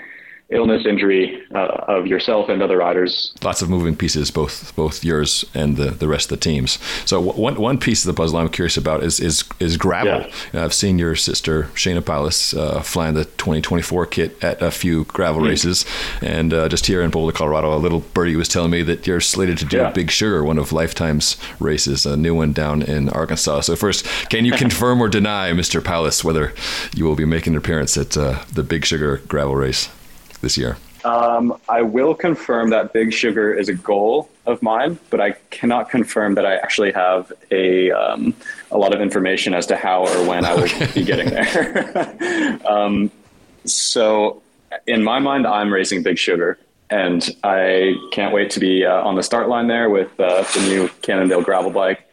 illness, 0.51 0.85
injury 0.85 1.43
uh, 1.53 1.85
of 1.87 2.07
yourself 2.07 2.49
and 2.49 2.61
other 2.61 2.77
riders. 2.77 3.33
Lots 3.43 3.61
of 3.61 3.69
moving 3.69 3.95
pieces, 3.95 4.31
both 4.31 4.75
both 4.75 5.03
yours 5.03 5.45
and 5.53 5.77
the, 5.77 5.91
the 5.91 6.07
rest 6.07 6.31
of 6.31 6.39
the 6.39 6.43
teams. 6.43 6.79
So 7.05 7.19
one 7.19 7.55
one 7.55 7.77
piece 7.77 8.03
of 8.03 8.07
the 8.13 8.19
puzzle 8.19 8.39
I'm 8.39 8.49
curious 8.49 8.77
about 8.77 9.03
is 9.03 9.19
is 9.19 9.43
is 9.59 9.77
gravel. 9.77 10.27
Yeah. 10.53 10.63
I've 10.63 10.73
seen 10.73 10.97
your 10.97 11.15
sister 11.15 11.63
Shayna 11.75 12.01
Powless 12.01 12.53
uh, 12.57 12.81
flying 12.81 13.13
the 13.13 13.25
2024 13.25 14.05
kit 14.07 14.43
at 14.43 14.61
a 14.61 14.71
few 14.71 15.05
gravel 15.05 15.41
mm. 15.41 15.49
races, 15.49 15.85
and 16.21 16.53
uh, 16.53 16.67
just 16.67 16.87
here 16.87 17.01
in 17.01 17.11
Boulder, 17.11 17.31
Colorado, 17.35 17.75
a 17.75 17.77
little 17.77 17.99
birdie 17.99 18.35
was 18.35 18.47
telling 18.47 18.71
me 18.71 18.81
that 18.83 19.05
you're 19.05 19.21
slated 19.21 19.57
to 19.59 19.65
do 19.65 19.77
yeah. 19.77 19.91
Big 19.91 20.09
Sugar, 20.09 20.43
one 20.43 20.57
of 20.57 20.71
Lifetime's 20.71 21.37
races, 21.59 22.05
a 22.05 22.17
new 22.17 22.33
one 22.33 22.53
down 22.53 22.81
in 22.81 23.09
Arkansas. 23.09 23.61
So 23.61 23.75
first, 23.75 24.05
can 24.29 24.45
you 24.45 24.51
confirm 24.65 25.01
or 25.01 25.09
deny, 25.09 25.51
Mr. 25.51 25.81
Powless, 25.81 26.23
whether 26.23 26.53
you 26.95 27.05
will 27.05 27.15
be 27.15 27.25
making 27.25 27.53
an 27.53 27.57
appearance 27.57 27.97
at 27.97 28.17
uh, 28.17 28.43
the 28.53 28.63
Big 28.63 28.85
Sugar 28.85 29.17
gravel 29.27 29.55
race? 29.55 29.89
This 30.41 30.57
year? 30.57 30.77
Um, 31.05 31.57
I 31.69 31.81
will 31.81 32.13
confirm 32.13 32.71
that 32.71 32.91
Big 32.91 33.13
Sugar 33.13 33.53
is 33.53 33.69
a 33.69 33.73
goal 33.73 34.29
of 34.45 34.61
mine, 34.61 34.99
but 35.09 35.21
I 35.21 35.31
cannot 35.49 35.89
confirm 35.89 36.35
that 36.35 36.45
I 36.45 36.55
actually 36.55 36.91
have 36.91 37.31
a 37.51 37.91
um, 37.91 38.33
a 38.71 38.77
lot 38.77 38.93
of 38.93 39.01
information 39.01 39.53
as 39.53 39.65
to 39.67 39.77
how 39.77 40.05
or 40.05 40.27
when 40.27 40.43
I 40.43 40.55
will 40.55 40.63
okay. 40.63 40.91
be 40.93 41.03
getting 41.05 41.29
there. 41.29 42.59
um, 42.67 43.11
so, 43.65 44.41
in 44.87 45.03
my 45.03 45.19
mind, 45.19 45.47
I'm 45.47 45.71
racing 45.71 46.03
Big 46.03 46.17
Sugar, 46.17 46.59
and 46.89 47.29
I 47.43 47.95
can't 48.11 48.33
wait 48.33 48.49
to 48.51 48.59
be 48.59 48.85
uh, 48.85 49.01
on 49.01 49.15
the 49.15 49.23
start 49.23 49.47
line 49.47 49.67
there 49.67 49.89
with 49.89 50.19
uh, 50.19 50.43
the 50.53 50.65
new 50.67 50.89
Cannondale 51.01 51.41
gravel 51.41 51.71
bike. 51.71 52.05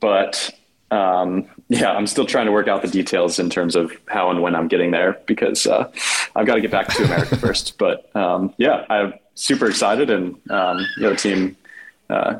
But 0.00 0.50
um, 0.90 1.46
yeah, 1.68 1.92
I'm 1.92 2.06
still 2.06 2.26
trying 2.26 2.46
to 2.46 2.52
work 2.52 2.68
out 2.68 2.82
the 2.82 2.88
details 2.88 3.38
in 3.38 3.50
terms 3.50 3.76
of 3.76 3.92
how 4.06 4.30
and 4.30 4.42
when 4.42 4.54
I'm 4.54 4.68
getting 4.68 4.90
there 4.90 5.18
because 5.26 5.66
uh, 5.66 5.90
I've 6.34 6.46
got 6.46 6.56
to 6.56 6.60
get 6.60 6.70
back 6.70 6.88
to 6.88 7.04
America 7.04 7.36
first. 7.36 7.78
But 7.78 8.14
um, 8.16 8.54
yeah, 8.56 8.84
I'm 8.88 9.14
super 9.34 9.66
excited, 9.66 10.10
and 10.10 10.34
um, 10.50 10.78
you 10.96 11.02
know, 11.02 11.10
the 11.10 11.16
team 11.16 11.56
uh, 12.10 12.36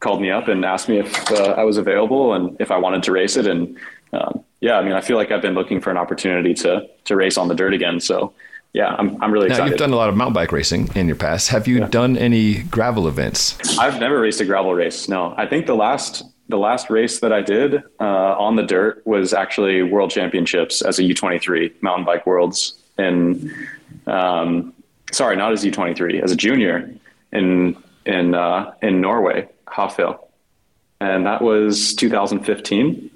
called 0.00 0.20
me 0.20 0.30
up 0.30 0.48
and 0.48 0.64
asked 0.64 0.88
me 0.88 0.98
if 0.98 1.32
uh, 1.32 1.54
I 1.56 1.64
was 1.64 1.76
available 1.76 2.34
and 2.34 2.56
if 2.60 2.70
I 2.70 2.78
wanted 2.78 3.02
to 3.04 3.12
race 3.12 3.36
it. 3.36 3.46
And 3.46 3.76
um, 4.12 4.44
yeah, 4.60 4.78
I 4.78 4.82
mean, 4.82 4.92
I 4.92 5.00
feel 5.00 5.16
like 5.16 5.30
I've 5.30 5.42
been 5.42 5.54
looking 5.54 5.80
for 5.80 5.90
an 5.90 5.96
opportunity 5.96 6.54
to 6.54 6.88
to 7.04 7.16
race 7.16 7.36
on 7.36 7.48
the 7.48 7.54
dirt 7.54 7.74
again. 7.74 8.00
So 8.00 8.32
yeah, 8.72 8.94
I'm, 8.98 9.22
I'm 9.22 9.32
really 9.32 9.46
excited. 9.46 9.48
now, 9.48 9.66
excited. 9.66 9.70
You've 9.70 9.78
done 9.78 9.92
a 9.92 9.96
lot 9.96 10.08
of 10.08 10.16
mountain 10.16 10.34
bike 10.34 10.52
racing 10.52 10.90
in 10.94 11.06
your 11.06 11.16
past. 11.16 11.48
Have 11.48 11.66
you 11.66 11.78
yeah. 11.78 11.88
done 11.88 12.16
any 12.16 12.62
gravel 12.64 13.08
events? 13.08 13.78
I've 13.78 13.98
never 13.98 14.20
raced 14.20 14.40
a 14.40 14.44
gravel 14.44 14.74
race. 14.74 15.08
No, 15.08 15.34
I 15.36 15.46
think 15.46 15.66
the 15.66 15.74
last 15.74 16.24
the 16.48 16.58
last 16.58 16.90
race 16.90 17.20
that 17.20 17.32
I 17.32 17.40
did 17.42 17.82
uh, 18.00 18.36
on 18.38 18.56
the 18.56 18.62
dirt 18.62 19.04
was 19.06 19.32
actually 19.32 19.82
World 19.82 20.10
Championships 20.10 20.82
as 20.82 20.98
a 20.98 21.02
U23 21.02 21.82
mountain 21.82 22.04
bike 22.04 22.26
worlds 22.26 22.74
in, 22.98 23.54
um, 24.06 24.72
sorry, 25.12 25.36
not 25.36 25.52
as 25.52 25.64
U23, 25.64 26.22
as 26.22 26.32
a 26.32 26.36
junior 26.36 26.90
in 27.32 27.76
in 28.04 28.34
uh, 28.34 28.74
in 28.82 29.00
Norway, 29.00 29.48
Hafjell, 29.66 30.18
and 31.00 31.26
that 31.26 31.42
was 31.42 31.94
2015. 31.94 33.10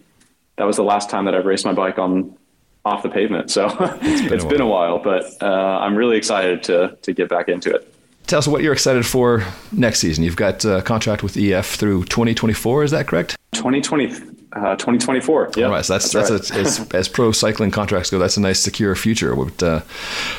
That 0.56 0.64
was 0.64 0.76
the 0.76 0.84
last 0.84 1.08
time 1.08 1.24
that 1.24 1.34
I've 1.34 1.46
raced 1.46 1.64
my 1.64 1.72
bike 1.72 1.98
on 1.98 2.36
off 2.84 3.02
the 3.02 3.08
pavement. 3.08 3.50
So 3.50 3.66
it's 4.02 4.22
been, 4.22 4.32
it's 4.32 4.44
a, 4.44 4.48
been 4.48 4.60
a 4.60 4.66
while, 4.66 4.98
but 4.98 5.24
uh, 5.42 5.46
I'm 5.46 5.96
really 5.96 6.16
excited 6.16 6.62
to 6.64 6.96
to 7.02 7.12
get 7.12 7.28
back 7.28 7.48
into 7.48 7.74
it 7.74 7.94
tell 8.30 8.38
us 8.38 8.46
what 8.46 8.62
you're 8.62 8.72
excited 8.72 9.04
for 9.04 9.44
next 9.72 9.98
season. 9.98 10.22
You've 10.22 10.36
got 10.36 10.64
a 10.64 10.82
contract 10.82 11.24
with 11.24 11.36
EF 11.36 11.66
through 11.66 12.04
2024. 12.04 12.84
Is 12.84 12.92
that 12.92 13.08
correct? 13.08 13.36
2020, 13.54 14.14
uh, 14.52 14.76
2024. 14.76 15.52
Yeah. 15.56 15.66
Right. 15.66 15.84
So 15.84 15.94
that's, 15.94 16.12
that's, 16.12 16.30
that's 16.30 16.50
right. 16.50 16.58
a, 16.58 16.62
as, 16.62 16.88
as, 16.94 17.08
pro 17.08 17.32
cycling 17.32 17.70
contracts 17.70 18.10
go, 18.10 18.18
that's 18.18 18.36
a 18.36 18.40
nice 18.40 18.60
secure 18.60 18.94
future. 18.94 19.34
What, 19.34 19.62
uh, 19.62 19.82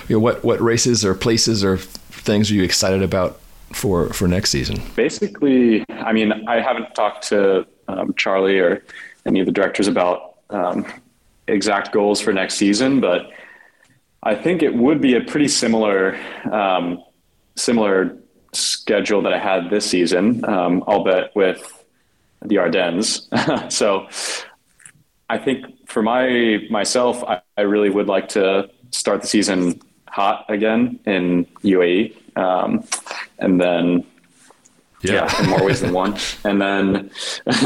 you 0.08 0.16
know, 0.16 0.20
what, 0.20 0.44
what 0.44 0.60
races 0.62 1.06
or 1.06 1.14
places 1.16 1.64
or 1.64 1.78
things 1.78 2.52
are 2.52 2.54
you 2.54 2.64
excited 2.64 3.02
about 3.02 3.40
for, 3.74 4.10
for 4.10 4.28
next 4.28 4.50
season? 4.50 4.82
Basically, 4.96 5.86
I 5.90 6.12
mean, 6.12 6.32
I 6.48 6.60
haven't 6.60 6.94
talked 6.94 7.28
to 7.30 7.66
um, 7.88 8.14
Charlie 8.16 8.60
or 8.60 8.84
any 9.26 9.40
of 9.40 9.46
the 9.46 9.52
directors 9.52 9.88
about 9.88 10.36
um, 10.50 10.86
exact 11.48 11.92
goals 11.92 12.20
for 12.22 12.34
next 12.34 12.56
season, 12.56 13.00
but 13.00 13.32
I 14.24 14.36
think 14.36 14.62
it 14.62 14.76
would 14.76 15.02
be 15.02 15.16
a 15.16 15.22
pretty 15.22 15.48
similar 15.48 16.20
um, 16.52 17.04
similar 17.56 18.18
schedule 18.54 19.22
that 19.22 19.34
I 19.34 19.40
had 19.40 19.70
this 19.70 19.90
season, 19.90 20.44
um, 20.46 20.84
albeit 20.84 21.36
with 21.36 21.81
the 22.46 22.58
Ardennes. 22.58 23.28
so 23.70 24.08
I 25.30 25.38
think 25.38 25.88
for 25.88 26.02
my 26.02 26.66
myself, 26.70 27.24
I, 27.24 27.42
I, 27.58 27.62
really 27.62 27.90
would 27.90 28.08
like 28.08 28.30
to 28.30 28.70
start 28.92 29.22
the 29.22 29.28
season 29.28 29.82
hot 30.08 30.46
again 30.50 31.00
in 31.06 31.46
UAE, 31.64 32.38
um, 32.38 32.84
and 33.40 33.60
then 33.62 34.04
yeah. 35.02 35.14
yeah. 35.14 35.44
in 35.44 35.50
more 35.50 35.64
ways 35.64 35.82
than 35.82 35.94
one, 35.94 36.18
and 36.44 36.62
then 36.62 37.12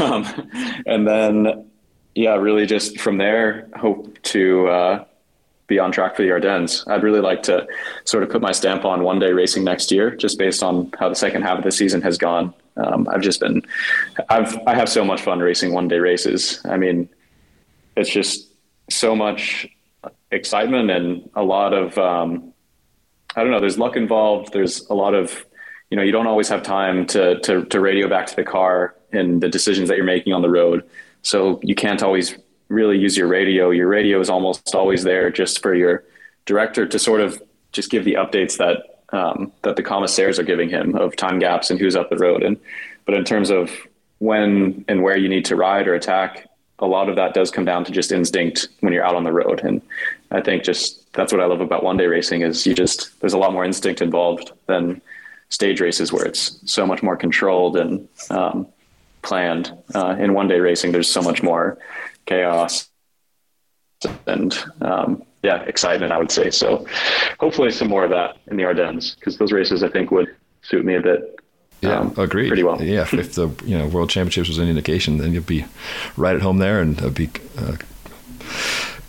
um, 0.00 0.50
and 0.86 1.06
then 1.08 1.68
yeah, 2.14 2.34
really 2.36 2.66
just 2.66 3.00
from 3.00 3.18
there 3.18 3.68
hope 3.76 4.20
to. 4.22 4.68
Uh, 4.68 5.04
be 5.68 5.80
on 5.80 5.90
track 5.90 6.14
for 6.14 6.22
the 6.22 6.30
Ardennes. 6.30 6.84
I'd 6.86 7.02
really 7.02 7.18
like 7.18 7.42
to 7.44 7.66
sort 8.04 8.22
of 8.22 8.30
put 8.30 8.40
my 8.40 8.52
stamp 8.52 8.84
on 8.84 9.02
one 9.02 9.18
day 9.18 9.32
racing 9.32 9.64
next 9.64 9.90
year, 9.90 10.14
just 10.14 10.38
based 10.38 10.62
on 10.62 10.92
how 10.96 11.08
the 11.08 11.16
second 11.16 11.42
half 11.42 11.58
of 11.58 11.64
the 11.64 11.72
season 11.72 12.02
has 12.02 12.16
gone. 12.16 12.54
Um, 12.76 13.08
I've 13.10 13.22
just 13.22 13.40
been, 13.40 13.62
I've, 14.28 14.58
I 14.66 14.74
have 14.74 14.88
so 14.88 15.04
much 15.04 15.22
fun 15.22 15.40
racing 15.40 15.72
one 15.72 15.88
day 15.88 15.98
races. 15.98 16.60
I 16.64 16.76
mean, 16.76 17.08
it's 17.96 18.10
just 18.10 18.48
so 18.90 19.16
much 19.16 19.66
excitement 20.30 20.90
and 20.90 21.30
a 21.34 21.42
lot 21.42 21.72
of, 21.72 21.96
um, 21.98 22.52
I 23.34 23.42
don't 23.42 23.50
know, 23.50 23.60
there's 23.60 23.78
luck 23.78 23.96
involved. 23.96 24.52
There's 24.52 24.88
a 24.88 24.94
lot 24.94 25.14
of, 25.14 25.44
you 25.90 25.96
know, 25.96 26.02
you 26.02 26.12
don't 26.12 26.26
always 26.26 26.48
have 26.48 26.62
time 26.62 27.06
to, 27.06 27.38
to, 27.40 27.64
to 27.64 27.80
radio 27.80 28.08
back 28.08 28.26
to 28.26 28.36
the 28.36 28.44
car 28.44 28.94
and 29.12 29.40
the 29.40 29.48
decisions 29.48 29.88
that 29.88 29.96
you're 29.96 30.06
making 30.06 30.32
on 30.32 30.42
the 30.42 30.50
road. 30.50 30.84
So 31.22 31.60
you 31.62 31.74
can't 31.74 32.02
always 32.02 32.36
really 32.68 32.98
use 32.98 33.16
your 33.16 33.28
radio. 33.28 33.70
Your 33.70 33.88
radio 33.88 34.20
is 34.20 34.28
almost 34.28 34.74
always 34.74 35.02
there 35.02 35.30
just 35.30 35.62
for 35.62 35.74
your 35.74 36.04
director 36.44 36.86
to 36.86 36.98
sort 36.98 37.20
of 37.20 37.40
just 37.72 37.90
give 37.90 38.04
the 38.04 38.14
updates 38.14 38.58
that 38.58 38.95
um, 39.12 39.52
that 39.62 39.76
the 39.76 39.82
commissaires 39.82 40.38
are 40.38 40.44
giving 40.44 40.68
him 40.68 40.94
of 40.94 41.16
time 41.16 41.38
gaps 41.38 41.70
and 41.70 41.78
who's 41.78 41.96
up 41.96 42.10
the 42.10 42.16
road. 42.16 42.42
And 42.42 42.58
but 43.04 43.14
in 43.14 43.24
terms 43.24 43.50
of 43.50 43.70
when 44.18 44.84
and 44.88 45.02
where 45.02 45.16
you 45.16 45.28
need 45.28 45.44
to 45.46 45.56
ride 45.56 45.86
or 45.86 45.94
attack, 45.94 46.48
a 46.78 46.86
lot 46.86 47.08
of 47.08 47.16
that 47.16 47.34
does 47.34 47.50
come 47.50 47.64
down 47.64 47.84
to 47.84 47.92
just 47.92 48.12
instinct 48.12 48.68
when 48.80 48.92
you're 48.92 49.04
out 49.04 49.14
on 49.14 49.24
the 49.24 49.32
road. 49.32 49.60
And 49.60 49.80
I 50.30 50.40
think 50.40 50.64
just 50.64 51.12
that's 51.12 51.32
what 51.32 51.40
I 51.40 51.46
love 51.46 51.60
about 51.60 51.82
one 51.82 51.96
day 51.96 52.06
racing 52.06 52.42
is 52.42 52.66
you 52.66 52.74
just 52.74 53.18
there's 53.20 53.32
a 53.32 53.38
lot 53.38 53.52
more 53.52 53.64
instinct 53.64 54.02
involved 54.02 54.52
than 54.66 55.00
stage 55.48 55.80
races 55.80 56.12
where 56.12 56.24
it's 56.24 56.60
so 56.70 56.86
much 56.86 57.02
more 57.02 57.16
controlled 57.16 57.76
and 57.76 58.08
um, 58.30 58.66
planned. 59.22 59.72
Uh, 59.94 60.16
in 60.18 60.34
one 60.34 60.48
day 60.48 60.60
racing, 60.60 60.92
there's 60.92 61.10
so 61.10 61.22
much 61.22 61.42
more 61.42 61.78
chaos 62.26 62.88
and 64.26 64.58
um, 64.80 65.22
yeah, 65.42 65.62
excitement, 65.62 66.12
I 66.12 66.18
would 66.18 66.30
say. 66.30 66.50
So 66.50 66.86
hopefully 67.38 67.70
some 67.70 67.88
more 67.88 68.04
of 68.04 68.10
that 68.10 68.38
in 68.48 68.56
the 68.56 68.64
Ardennes 68.64 69.14
because 69.14 69.38
those 69.38 69.52
races 69.52 69.82
I 69.82 69.88
think 69.88 70.10
would 70.10 70.34
suit 70.62 70.84
me 70.84 70.94
a 70.94 71.00
bit. 71.00 71.38
Yeah, 71.82 72.00
um, 72.00 72.14
agreed. 72.16 72.48
Pretty 72.48 72.62
well. 72.62 72.80
Yeah, 72.82 73.02
if, 73.02 73.14
if, 73.14 73.34
the 73.34 73.48
you 73.64 73.76
know 73.76 73.86
World 73.86 74.10
Championships 74.10 74.48
was 74.48 74.58
any 74.58 74.70
indication, 74.70 75.18
then 75.18 75.32
you'd 75.32 75.46
be 75.46 75.66
right 76.16 76.34
at 76.34 76.42
home 76.42 76.58
there, 76.58 76.80
and 76.80 76.98
it'd 76.98 77.14
be 77.14 77.30
uh, 77.58 77.76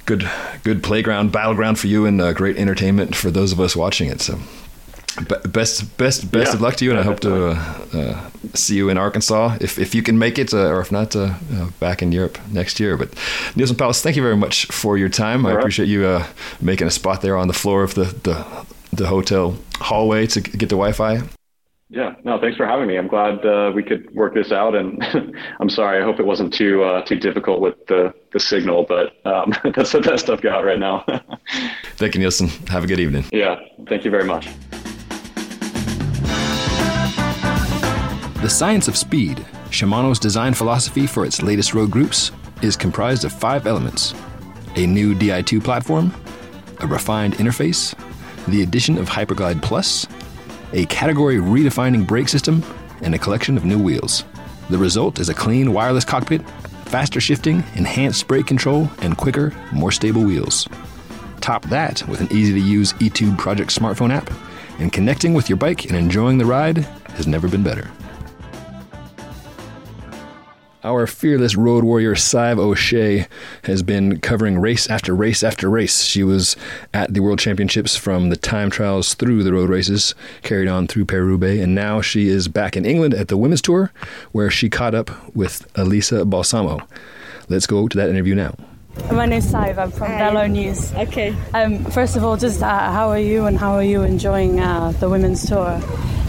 good, 0.06 0.30
good 0.64 0.84
playground, 0.84 1.32
battleground 1.32 1.80
for 1.80 1.88
you, 1.88 2.06
and 2.06 2.20
uh, 2.20 2.34
great 2.34 2.58
entertainment 2.58 3.16
for 3.16 3.32
those 3.32 3.54
of 3.54 3.60
us 3.60 3.76
watching 3.76 4.10
it. 4.10 4.20
So 4.20 4.40
best 5.52 5.98
best 5.98 6.32
best 6.32 6.50
yeah, 6.50 6.54
of 6.54 6.62
luck 6.62 6.76
to 6.76 6.86
you, 6.86 6.92
and 6.92 7.00
I 7.00 7.04
hope 7.04 7.20
to 7.22 7.48
uh, 7.48 7.54
uh, 7.94 8.30
see 8.54 8.76
you 8.76 8.90
in 8.90 8.98
Arkansas 8.98 9.58
if 9.62 9.78
if 9.78 9.96
you 9.96 10.04
can 10.04 10.18
make 10.18 10.38
it, 10.38 10.54
uh, 10.54 10.70
or 10.70 10.82
if 10.82 10.92
not, 10.92 11.16
uh, 11.16 11.34
back 11.80 12.02
in 12.02 12.12
Europe 12.12 12.38
next 12.52 12.80
year. 12.80 12.98
But 12.98 13.12
Neilson 13.56 13.76
Powless, 13.76 14.02
thank 14.02 14.16
you 14.16 14.24
very 14.24 14.38
much 14.38 14.66
for 14.68 14.98
your 14.98 15.10
time. 15.10 15.46
All 15.46 15.52
I 15.52 15.56
right. 15.56 15.60
appreciate 15.60 15.88
you 15.88 16.06
uh, 16.06 16.26
making 16.62 16.88
a 16.88 16.92
spot 16.92 17.22
there 17.22 17.38
on 17.38 17.48
the 17.48 17.54
floor 17.54 17.84
of 17.84 17.94
the, 17.94 18.06
the 18.24 18.46
the 18.94 19.08
hotel 19.08 19.58
hallway 19.80 20.28
to 20.28 20.42
get 20.42 20.70
the 20.70 20.76
Wi-Fi. 20.76 21.22
Yeah, 21.90 22.16
no, 22.26 22.38
thanks 22.38 22.58
for 22.58 22.66
having 22.66 22.88
me. 22.88 22.98
I'm 22.98 23.08
glad 23.08 23.46
uh, 23.46 23.72
we 23.74 23.82
could 23.82 24.14
work 24.14 24.34
this 24.34 24.52
out, 24.52 24.76
and 24.76 25.02
I'm 25.60 25.70
sorry. 25.70 26.02
I 26.02 26.04
hope 26.04 26.20
it 26.20 26.26
wasn't 26.26 26.54
too 26.54 26.84
uh, 26.84 27.02
too 27.04 27.18
difficult 27.18 27.62
with 27.62 27.86
the 27.88 28.14
the 28.34 28.40
signal, 28.40 28.86
but 28.88 29.14
um, 29.26 29.54
that's 29.76 29.94
the 29.94 30.02
best 30.02 30.30
I've 30.30 30.42
got 30.42 30.66
right 30.66 30.80
now. 30.80 31.06
Thank 31.96 32.16
you, 32.16 32.22
Neilson. 32.22 32.68
Have 32.68 32.84
a 32.84 32.88
good 32.88 33.00
evening. 33.00 33.26
Yeah, 33.32 33.60
thank 33.88 34.04
you 34.04 34.12
very 34.12 34.26
much. 34.26 34.50
The 38.48 38.54
Science 38.54 38.88
of 38.88 38.96
Speed, 38.96 39.46
Shimano's 39.72 40.20
design 40.20 40.54
philosophy 40.54 41.06
for 41.06 41.26
its 41.26 41.42
latest 41.42 41.74
road 41.74 41.92
groups, 41.92 42.32
is 42.62 42.78
comprised 42.78 43.26
of 43.26 43.34
five 43.34 43.68
elements 43.68 44.14
a 44.78 44.88
new 44.88 45.14
Di2 45.14 45.62
platform, 45.62 46.14
a 46.80 46.88
refined 46.88 47.34
interface, 47.34 47.94
the 48.48 48.62
addition 48.62 48.98
of 48.98 49.10
Hyperglide 49.10 49.62
Plus, 49.62 50.08
a 50.72 50.86
category 50.86 51.40
redefining 51.40 52.08
brake 52.08 52.30
system, 52.30 52.64
and 53.02 53.14
a 53.14 53.20
collection 53.20 53.58
of 53.58 53.66
new 53.66 53.78
wheels. 53.78 54.24
The 54.70 54.78
result 54.78 55.20
is 55.20 55.28
a 55.28 55.34
clean 55.34 55.74
wireless 55.74 56.06
cockpit, 56.06 56.50
faster 56.86 57.20
shifting, 57.20 57.66
enhanced 57.76 58.30
brake 58.30 58.48
control, 58.48 58.90
and 59.00 59.18
quicker, 59.18 59.52
more 59.74 59.92
stable 59.92 60.24
wheels. 60.24 60.70
Top 61.42 61.66
that 61.66 62.02
with 62.08 62.22
an 62.22 62.32
easy 62.32 62.54
to 62.54 62.62
use 62.62 62.94
eTube 62.94 63.38
Project 63.38 63.78
smartphone 63.78 64.14
app, 64.14 64.32
and 64.80 64.94
connecting 64.94 65.34
with 65.34 65.50
your 65.50 65.58
bike 65.58 65.84
and 65.84 65.98
enjoying 65.98 66.38
the 66.38 66.46
ride 66.46 66.78
has 67.18 67.28
never 67.28 67.50
been 67.50 67.62
better. 67.62 67.92
Our 70.88 71.06
fearless 71.06 71.58
road 71.58 71.84
warrior, 71.84 72.16
Sadhbh 72.16 72.60
O'Shea, 72.60 73.28
has 73.64 73.84
been 73.84 74.22
covering 74.22 74.58
race 74.58 74.90
after 74.90 75.14
race 75.14 75.44
after 75.44 75.70
race. 75.70 76.06
She 76.06 76.24
was 76.24 76.56
at 76.94 77.14
the 77.14 77.20
World 77.20 77.40
Championships 77.40 77.98
from 77.98 78.30
the 78.30 78.38
time 78.38 78.70
trials 78.70 79.14
through 79.14 79.44
the 79.44 79.52
road 79.52 79.70
races, 79.70 80.16
carried 80.44 80.70
on 80.70 80.88
through 80.88 81.04
Paris-Roubaix, 81.04 81.62
and 81.62 81.76
now 81.76 82.00
she 82.00 82.30
is 82.30 82.48
back 82.48 82.78
in 82.78 82.86
England 82.86 83.14
at 83.14 83.28
the 83.28 83.36
Women's 83.36 83.62
Tour, 83.62 83.92
where 84.32 84.50
she 84.50 84.70
caught 84.70 84.96
up 84.96 85.12
with 85.36 85.70
Elisa 85.76 86.24
Balsamo. 86.24 86.80
Let's 87.50 87.68
go 87.68 87.90
to 87.90 87.98
that 87.98 88.10
interview 88.10 88.36
now. 88.36 88.56
My 89.12 89.26
name's 89.26 89.52
Sadhbh. 89.52 89.78
I'm 89.78 89.92
from 89.92 90.08
Velo 90.08 90.48
News. 90.48 90.94
Okay. 90.94 91.36
Um, 91.54 91.84
first 91.84 92.16
of 92.16 92.24
all, 92.24 92.38
just 92.38 92.64
uh, 92.64 92.94
how 92.94 93.10
are 93.10 93.20
you 93.20 93.46
and 93.46 93.58
how 93.58 93.74
are 93.74 93.84
you 93.84 94.04
enjoying 94.04 94.62
uh, 94.62 94.94
the 95.02 95.10
women's 95.10 95.46
tour? 95.46 95.82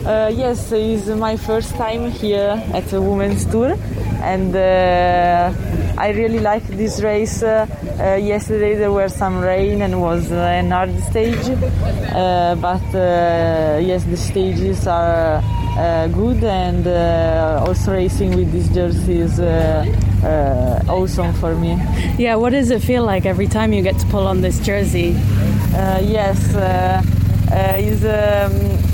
Uh, 0.05 0.33
yes, 0.35 0.73
it's 0.73 1.07
my 1.09 1.37
first 1.37 1.75
time 1.75 2.11
here 2.11 2.61
at 2.73 2.85
the 2.87 3.01
women's 3.01 3.45
tour, 3.45 3.77
and 4.23 4.55
uh, 4.55 5.53
I 5.99 6.11
really 6.11 6.39
like 6.41 6.67
this 6.67 7.01
race. 7.01 7.43
Uh, 7.43 7.67
uh, 8.01 8.15
yesterday 8.15 8.75
there 8.77 8.93
were 8.93 9.09
some 9.09 9.41
rain 9.41 9.83
and 9.83 10.01
was 10.01 10.31
an 10.31 10.71
hard 10.71 10.97
stage, 11.05 11.49
uh, 12.15 12.55
but 12.57 12.83
uh, 12.95 13.79
yes, 13.81 14.05
the 14.05 14.17
stages 14.17 14.87
are 14.87 15.43
uh, 15.77 16.09
good, 16.09 16.43
and 16.45 16.87
uh, 16.87 17.65
also 17.67 17.93
racing 17.93 18.37
with 18.37 18.53
this 18.53 18.69
jersey 18.69 19.21
is 19.21 19.41
uh, 19.41 19.85
uh, 20.25 20.93
awesome 20.93 21.33
for 21.35 21.55
me. 21.55 21.77
Yeah, 22.19 22.37
what 22.37 22.51
does 22.51 22.71
it 22.71 22.83
feel 22.83 23.05
like 23.05 23.27
every 23.27 23.47
time 23.47 23.73
you 23.73 23.83
get 23.83 23.99
to 23.99 24.07
pull 24.07 24.27
on 24.27 24.41
this 24.41 24.61
jersey? 24.61 25.15
Uh, 25.75 26.01
yes, 26.03 26.55
uh, 26.55 27.03
uh, 27.51 27.77
is 27.79 28.05
um, 28.05 28.53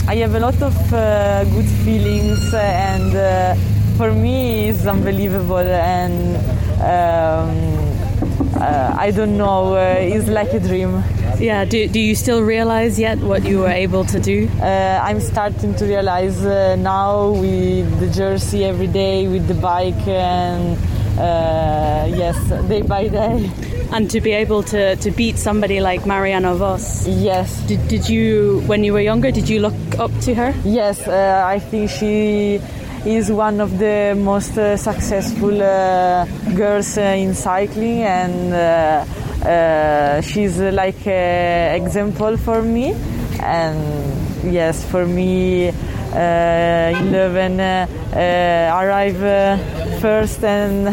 I 0.08 0.16
have 0.16 0.34
a 0.34 0.40
lot 0.40 0.60
of 0.62 0.92
uh, 0.92 1.44
good 1.44 1.68
feelings, 1.84 2.52
and 2.54 3.14
uh, 3.14 3.54
for 3.96 4.12
me, 4.12 4.68
it's 4.68 4.86
unbelievable. 4.86 5.58
And 5.58 6.36
um, 6.80 8.60
uh, 8.60 8.96
I 8.98 9.10
don't 9.10 9.36
know, 9.36 9.74
uh, 9.74 9.96
it's 9.98 10.28
like 10.28 10.52
a 10.52 10.60
dream. 10.60 11.02
Yeah, 11.38 11.64
do, 11.64 11.88
do 11.88 11.98
you 11.98 12.14
still 12.14 12.42
realize 12.42 12.98
yet 12.98 13.18
what 13.18 13.44
you 13.44 13.60
were 13.60 13.68
able 13.68 14.04
to 14.06 14.20
do? 14.20 14.48
Uh, 14.60 15.00
I'm 15.02 15.20
starting 15.20 15.74
to 15.76 15.84
realize 15.84 16.44
uh, 16.44 16.76
now 16.76 17.30
with 17.30 18.00
the 18.00 18.08
jersey 18.08 18.64
every 18.64 18.86
day, 18.86 19.26
with 19.26 19.48
the 19.48 19.54
bike, 19.54 20.06
and 20.06 20.78
uh, 21.18 22.06
yes, 22.08 22.38
day 22.68 22.82
by 22.82 23.08
day. 23.08 23.50
And 23.92 24.10
to 24.10 24.20
be 24.20 24.32
able 24.32 24.62
to, 24.64 24.96
to 24.96 25.10
beat 25.10 25.38
somebody 25.38 25.80
like 25.80 26.06
Marianne 26.06 26.52
Vos. 26.54 27.06
Yes, 27.06 27.60
Did, 27.66 27.86
did 27.88 28.08
you, 28.08 28.62
when 28.66 28.82
you 28.82 28.92
were 28.92 29.00
younger, 29.00 29.30
did 29.30 29.48
you 29.48 29.60
look 29.60 29.74
up 29.98 30.10
to 30.22 30.34
her? 30.34 30.54
Yes, 30.64 31.06
uh, 31.06 31.44
I 31.46 31.58
think 31.58 31.90
she 31.90 32.60
is 33.06 33.30
one 33.30 33.60
of 33.60 33.78
the 33.78 34.14
most 34.16 34.56
uh, 34.56 34.76
successful 34.76 35.62
uh, 35.62 36.24
girls 36.54 36.96
uh, 36.96 37.02
in 37.02 37.34
cycling, 37.34 38.02
and 38.02 38.52
uh, 38.54 39.46
uh, 39.46 40.20
she's 40.22 40.58
like 40.58 41.06
an 41.06 41.82
example 41.82 42.36
for 42.36 42.62
me. 42.62 42.94
And 43.40 44.52
yes, 44.52 44.84
for 44.86 45.06
me, 45.06 45.68
uh, 45.68 46.92
11 46.94 47.60
uh, 47.60 47.86
uh, 48.12 48.82
arrive 48.82 50.00
first 50.00 50.42
and 50.44 50.88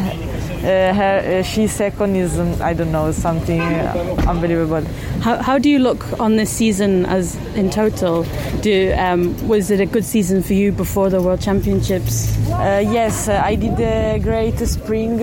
uh, 0.63 0.93
her, 0.93 1.39
uh, 1.39 1.43
she 1.43 1.67
second 1.67 2.15
is 2.15 2.37
um, 2.39 2.61
I 2.61 2.73
don't 2.73 2.91
know 2.91 3.11
something 3.11 3.61
uh, 3.61 4.25
unbelievable. 4.27 4.81
How, 5.21 5.37
how 5.41 5.57
do 5.57 5.69
you 5.69 5.79
look 5.79 6.19
on 6.19 6.35
this 6.35 6.49
season 6.49 7.05
as 7.05 7.35
in 7.55 7.69
total? 7.69 8.25
Do 8.61 8.93
um, 8.97 9.35
was 9.47 9.71
it 9.71 9.79
a 9.79 9.85
good 9.85 10.05
season 10.05 10.43
for 10.43 10.53
you 10.53 10.71
before 10.71 11.09
the 11.09 11.21
World 11.21 11.41
Championships? 11.41 12.37
Uh, 12.49 12.83
yes, 12.85 13.27
uh, 13.27 13.41
I 13.43 13.55
did 13.55 13.79
a 13.79 14.19
great 14.19 14.57
spring 14.59 15.19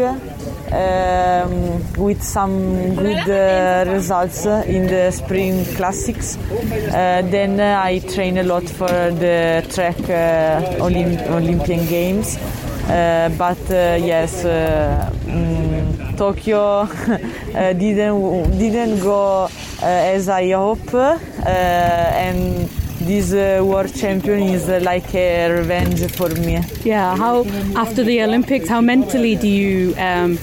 um, 0.73 1.83
with 1.97 2.23
some 2.23 2.95
good 2.97 3.29
uh, 3.31 3.91
results 3.91 4.45
in 4.47 4.87
the 4.87 5.11
spring 5.11 5.65
classics. 5.77 6.37
Uh, 6.37 7.23
then 7.31 7.61
uh, 7.61 7.81
I 7.83 8.01
train 8.01 8.39
a 8.39 8.43
lot 8.43 8.65
for 8.69 8.89
the 8.89 9.65
track 9.71 9.99
uh, 10.01 10.79
Olymp- 10.85 11.27
Olympian 11.31 11.87
Games. 11.87 12.39
Uh, 12.89 13.29
but 13.37 13.59
uh, 13.71 13.99
yes, 14.01 14.47
uh, 14.47 15.13
mm, 15.27 16.17
Tokyo 16.17 16.87
didn't 17.75 18.59
didn't 18.59 19.01
go 19.01 19.51
as 19.83 20.29
I 20.31 20.53
hope, 20.53 20.95
and 20.95 22.69
this 23.01 23.33
uh, 23.33 23.63
world 23.65 23.95
champion 23.95 24.43
is 24.43 24.69
uh, 24.69 24.81
like 24.83 25.15
a 25.15 25.51
revenge 25.51 26.11
for 26.13 26.29
me. 26.29 26.61
Yeah, 26.85 27.17
how 27.17 27.45
after 27.77 28.03
the 28.03 28.23
Olympics, 28.23 28.69
how 28.69 28.81
mentally 28.81 29.37
do 29.37 29.49
you 29.49 29.95
um, 29.99 30.39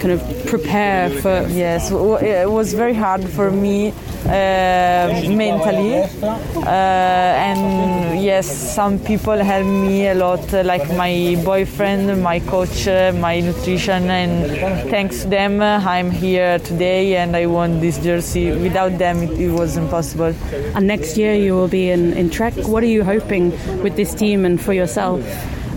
kind 0.00 0.12
of 0.12 0.46
prepare 0.46 1.10
for? 1.10 1.46
Yes, 1.48 1.90
it 1.90 2.50
was 2.50 2.74
very 2.74 2.94
hard 2.94 3.28
for 3.28 3.50
me 3.50 3.92
uh, 4.26 5.22
mentally, 5.28 6.02
uh, 6.02 6.66
and 6.66 8.20
yes, 8.22 8.46
some 8.74 8.98
people 8.98 9.36
helped 9.36 9.68
me 9.68 10.08
a 10.08 10.14
lot, 10.14 10.52
uh, 10.52 10.62
like 10.64 10.88
my 10.96 11.40
boyfriend, 11.44 12.22
my 12.22 12.40
coach, 12.40 12.88
uh, 12.88 13.12
my 13.20 13.40
nutrition, 13.40 14.10
and 14.10 14.90
thanks 14.90 15.22
to 15.22 15.28
them, 15.28 15.62
I'm 15.62 16.10
here 16.10 16.58
today, 16.58 17.16
and 17.16 17.36
I 17.36 17.46
won 17.46 17.80
this 17.80 17.98
jersey. 17.98 18.50
Without 18.50 18.98
them, 18.98 19.22
it, 19.22 19.38
it 19.38 19.50
was 19.50 19.76
impossible. 19.76 20.34
And 20.74 20.86
next 20.86 21.16
year 21.16 21.34
you 21.34 21.54
will 21.54 21.68
be 21.68 21.85
in, 21.90 22.12
in 22.12 22.30
Trek. 22.30 22.54
What 22.54 22.82
are 22.82 22.86
you 22.86 23.04
hoping 23.04 23.50
with 23.82 23.96
this 23.96 24.14
team 24.14 24.44
and 24.44 24.60
for 24.60 24.72
yourself? 24.72 25.22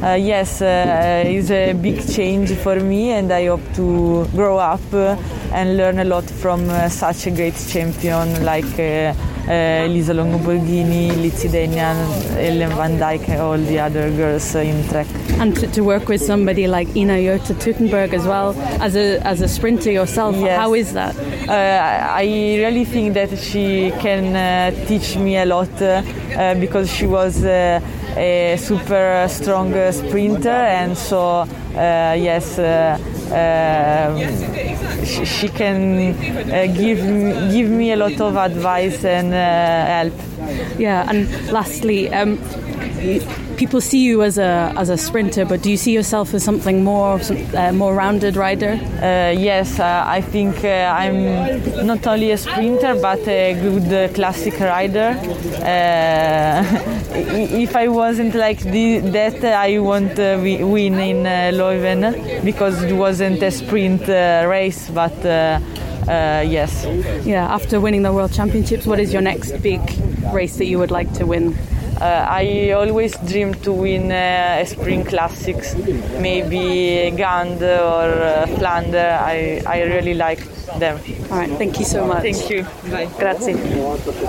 Uh, 0.01 0.13
yes, 0.13 0.61
uh, 0.61 1.23
it's 1.25 1.51
a 1.51 1.73
big 1.73 1.99
change 2.07 2.53
for 2.55 2.79
me, 2.79 3.11
and 3.11 3.33
I 3.33 3.47
hope 3.47 3.61
to 3.75 4.25
grow 4.33 4.57
up 4.57 4.79
uh, 4.93 5.17
and 5.51 5.75
learn 5.75 5.99
a 5.99 6.05
lot 6.05 6.23
from 6.23 6.69
uh, 6.69 6.87
such 6.87 7.27
a 7.27 7.31
great 7.31 7.55
champion 7.67 8.45
like 8.45 8.79
uh, 8.79 9.13
uh, 9.49 9.85
Elisa 9.85 10.13
Longo 10.13 10.37
Borghini, 10.37 11.09
Lizzie 11.21 11.49
Deignan, 11.49 11.97
Ellen 12.37 12.69
Van 12.77 12.97
Dijk, 12.97 13.27
and 13.27 13.41
all 13.41 13.57
the 13.57 13.77
other 13.77 14.09
girls 14.11 14.55
uh, 14.55 14.59
in 14.59 14.87
track. 14.87 15.07
And 15.39 15.53
to, 15.57 15.67
to 15.67 15.81
work 15.81 16.07
with 16.07 16.21
somebody 16.21 16.67
like 16.67 16.95
Ina 16.95 17.13
Yoko 17.15 17.53
Teutenberg 17.59 18.13
as 18.13 18.25
well 18.25 18.53
as 18.81 18.95
a 18.95 19.19
as 19.27 19.41
a 19.41 19.47
sprinter 19.49 19.91
yourself. 19.91 20.35
Yes. 20.35 20.57
How 20.57 20.75
is 20.75 20.93
that? 20.93 21.17
Uh, 21.49 22.13
I 22.13 22.23
really 22.57 22.85
think 22.85 23.15
that 23.15 23.37
she 23.37 23.91
can 23.99 24.35
uh, 24.35 24.85
teach 24.85 25.17
me 25.17 25.37
a 25.37 25.45
lot 25.45 25.69
uh, 25.81 26.03
uh, 26.37 26.55
because 26.55 26.89
she 26.89 27.05
was 27.05 27.43
uh, 27.43 27.81
a 28.17 28.57
super 28.57 29.25
strong 29.29 29.73
uh, 29.73 29.91
sprinter, 29.91 30.49
and 30.49 30.97
so 30.97 31.41
uh, 31.75 32.15
yes, 32.17 32.59
uh, 32.59 32.97
uh, 33.31 35.05
she, 35.05 35.25
she 35.25 35.47
can 35.49 36.15
uh, 36.51 36.65
give 36.67 36.99
give 37.51 37.69
me 37.69 37.91
a 37.91 37.95
lot 37.95 38.19
of 38.19 38.35
advice 38.35 39.03
and 39.05 39.33
uh, 39.33 39.85
help. 39.85 40.13
Yeah. 40.79 41.09
And 41.09 41.27
lastly, 41.51 42.09
um, 42.13 42.39
people 43.59 43.81
see 43.81 44.03
you 44.05 44.23
as 44.23 44.37
a 44.37 44.73
as 44.77 44.89
a 44.89 44.97
sprinter, 44.97 45.43
but 45.45 45.61
do 45.61 45.69
you 45.69 45.77
see 45.77 45.91
yourself 45.91 46.33
as 46.33 46.43
something 46.43 46.81
more 46.83 47.19
some, 47.21 47.37
uh, 47.53 47.73
more 47.73 47.93
rounded 47.93 48.35
rider? 48.37 48.73
Uh, 49.01 49.31
yes, 49.49 49.79
uh, 49.79 50.03
I 50.17 50.21
think 50.21 50.63
uh, 50.63 51.01
I'm 51.01 51.85
not 51.85 52.07
only 52.07 52.31
a 52.31 52.37
sprinter 52.37 52.95
but 53.01 53.27
a 53.27 53.53
good 53.65 53.87
uh, 53.93 54.13
classic 54.13 54.57
rider. 54.59 55.09
Uh, 55.59 56.63
if 57.65 57.75
I 57.75 57.87
wasn't 57.89 58.33
like 58.33 58.59
the, 58.59 58.99
that, 58.99 59.43
I 59.43 59.79
won't 59.79 60.17
uh, 60.17 60.37
win 60.39 60.95
in 61.11 61.27
uh, 61.27 61.51
Leuven 61.59 62.01
because 62.45 62.81
it 62.83 62.93
wasn't 62.93 63.43
a 63.43 63.51
sprint 63.51 64.07
uh, 64.07 64.45
race. 64.47 64.89
But 64.89 65.17
uh, 65.25 65.59
uh, 66.07 66.43
yes, 66.47 66.85
Yeah. 67.25 67.53
After 67.53 67.79
winning 67.81 68.03
the 68.03 68.13
World 68.13 68.31
Championships, 68.31 68.85
what 68.85 68.99
is 68.99 69.11
your 69.11 69.21
next 69.21 69.51
big 69.61 69.81
race 70.33 70.55
that 70.57 70.65
you 70.65 70.79
would 70.79 70.91
like 70.91 71.11
to 71.13 71.25
win? 71.25 71.55
Uh, 72.01 72.25
I 72.29 72.71
always 72.71 73.17
dream 73.17 73.53
to 73.55 73.73
win 73.73 74.11
uh, 74.11 74.59
a 74.61 74.65
spring 74.65 75.03
classics, 75.03 75.75
maybe 76.19 77.11
Gand 77.15 77.61
or 77.61 78.07
uh, 78.23 78.47
Flanders. 78.57 78.95
I, 78.95 79.61
I 79.65 79.81
really 79.83 80.13
like 80.13 80.39
them. 80.79 80.99
All 81.29 81.37
right. 81.37 81.49
Thank 81.57 81.79
you 81.79 81.85
so 81.85 82.05
much. 82.07 82.21
Thank 82.21 82.49
you. 82.49 82.63
Bye. 82.89 83.09
Grazie. 83.17 83.53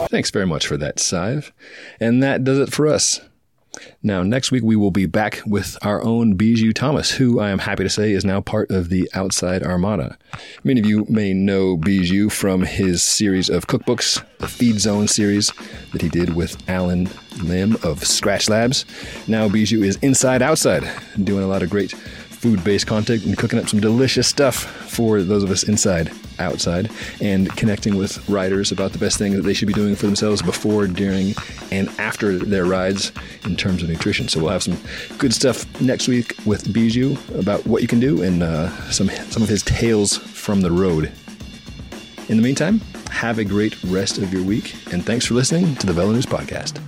Thanks 0.08 0.30
very 0.30 0.46
much 0.46 0.66
for 0.66 0.76
that, 0.78 0.96
Sadhbh. 0.96 1.52
And 2.00 2.22
that 2.22 2.42
does 2.42 2.58
it 2.58 2.72
for 2.72 2.88
us. 2.88 3.20
Now, 4.02 4.22
next 4.22 4.50
week 4.50 4.62
we 4.62 4.76
will 4.76 4.90
be 4.90 5.06
back 5.06 5.40
with 5.46 5.76
our 5.82 6.02
own 6.02 6.36
Biju 6.36 6.74
Thomas, 6.74 7.12
who 7.12 7.38
I 7.40 7.50
am 7.50 7.58
happy 7.58 7.84
to 7.84 7.90
say 7.90 8.12
is 8.12 8.24
now 8.24 8.40
part 8.40 8.70
of 8.70 8.88
the 8.88 9.08
Outside 9.14 9.62
Armada. 9.62 10.18
Many 10.64 10.80
of 10.80 10.86
you 10.86 11.06
may 11.08 11.32
know 11.32 11.76
Biju 11.76 12.32
from 12.32 12.62
his 12.62 13.02
series 13.02 13.48
of 13.48 13.66
cookbooks, 13.66 14.24
the 14.38 14.48
Feed 14.48 14.80
Zone 14.80 15.06
series 15.06 15.52
that 15.92 16.02
he 16.02 16.08
did 16.08 16.34
with 16.34 16.56
Allen 16.68 17.08
Lim 17.42 17.74
of 17.76 18.00
Skratch 18.00 18.48
Labs. 18.48 18.84
Now 19.28 19.48
Biju 19.48 19.84
is 19.84 19.96
inside 19.96 20.42
outside, 20.42 20.88
doing 21.22 21.44
a 21.44 21.48
lot 21.48 21.62
of 21.62 21.70
great 21.70 21.94
food 22.40 22.64
based 22.64 22.86
content 22.86 23.22
and 23.26 23.36
cooking 23.36 23.58
up 23.58 23.68
some 23.68 23.80
delicious 23.80 24.26
stuff 24.26 24.64
for 24.90 25.22
those 25.22 25.42
of 25.42 25.50
us 25.50 25.62
inside, 25.64 26.10
outside, 26.38 26.90
and 27.20 27.54
connecting 27.54 27.96
with 27.96 28.26
riders 28.30 28.72
about 28.72 28.92
the 28.92 28.98
best 28.98 29.18
things 29.18 29.36
that 29.36 29.42
they 29.42 29.52
should 29.52 29.68
be 29.68 29.74
doing 29.74 29.94
for 29.94 30.06
themselves 30.06 30.40
before, 30.40 30.86
during, 30.86 31.34
and 31.70 31.90
after 31.98 32.38
their 32.38 32.64
rides 32.64 33.12
in 33.44 33.56
terms 33.56 33.82
of 33.82 33.90
nutrition. 33.90 34.26
So 34.26 34.40
we'll 34.40 34.48
have 34.48 34.62
some 34.62 34.78
good 35.18 35.34
stuff 35.34 35.66
next 35.82 36.08
week 36.08 36.34
with 36.46 36.64
Biju 36.72 37.38
about 37.38 37.66
what 37.66 37.82
you 37.82 37.88
can 37.88 38.00
do 38.00 38.22
and 38.22 38.42
uh, 38.42 38.70
some 38.90 39.10
some 39.10 39.42
of 39.42 39.48
his 39.50 39.62
tales 39.62 40.16
from 40.16 40.62
the 40.62 40.70
road. 40.70 41.12
In 42.28 42.38
the 42.38 42.42
meantime, 42.42 42.80
have 43.10 43.38
a 43.38 43.44
great 43.44 43.82
rest 43.84 44.16
of 44.16 44.32
your 44.32 44.42
week, 44.42 44.74
and 44.94 45.04
thanks 45.04 45.26
for 45.26 45.34
listening 45.34 45.74
to 45.76 45.86
the 45.86 45.92
VeloNews 45.92 46.26
Podcast. 46.26 46.80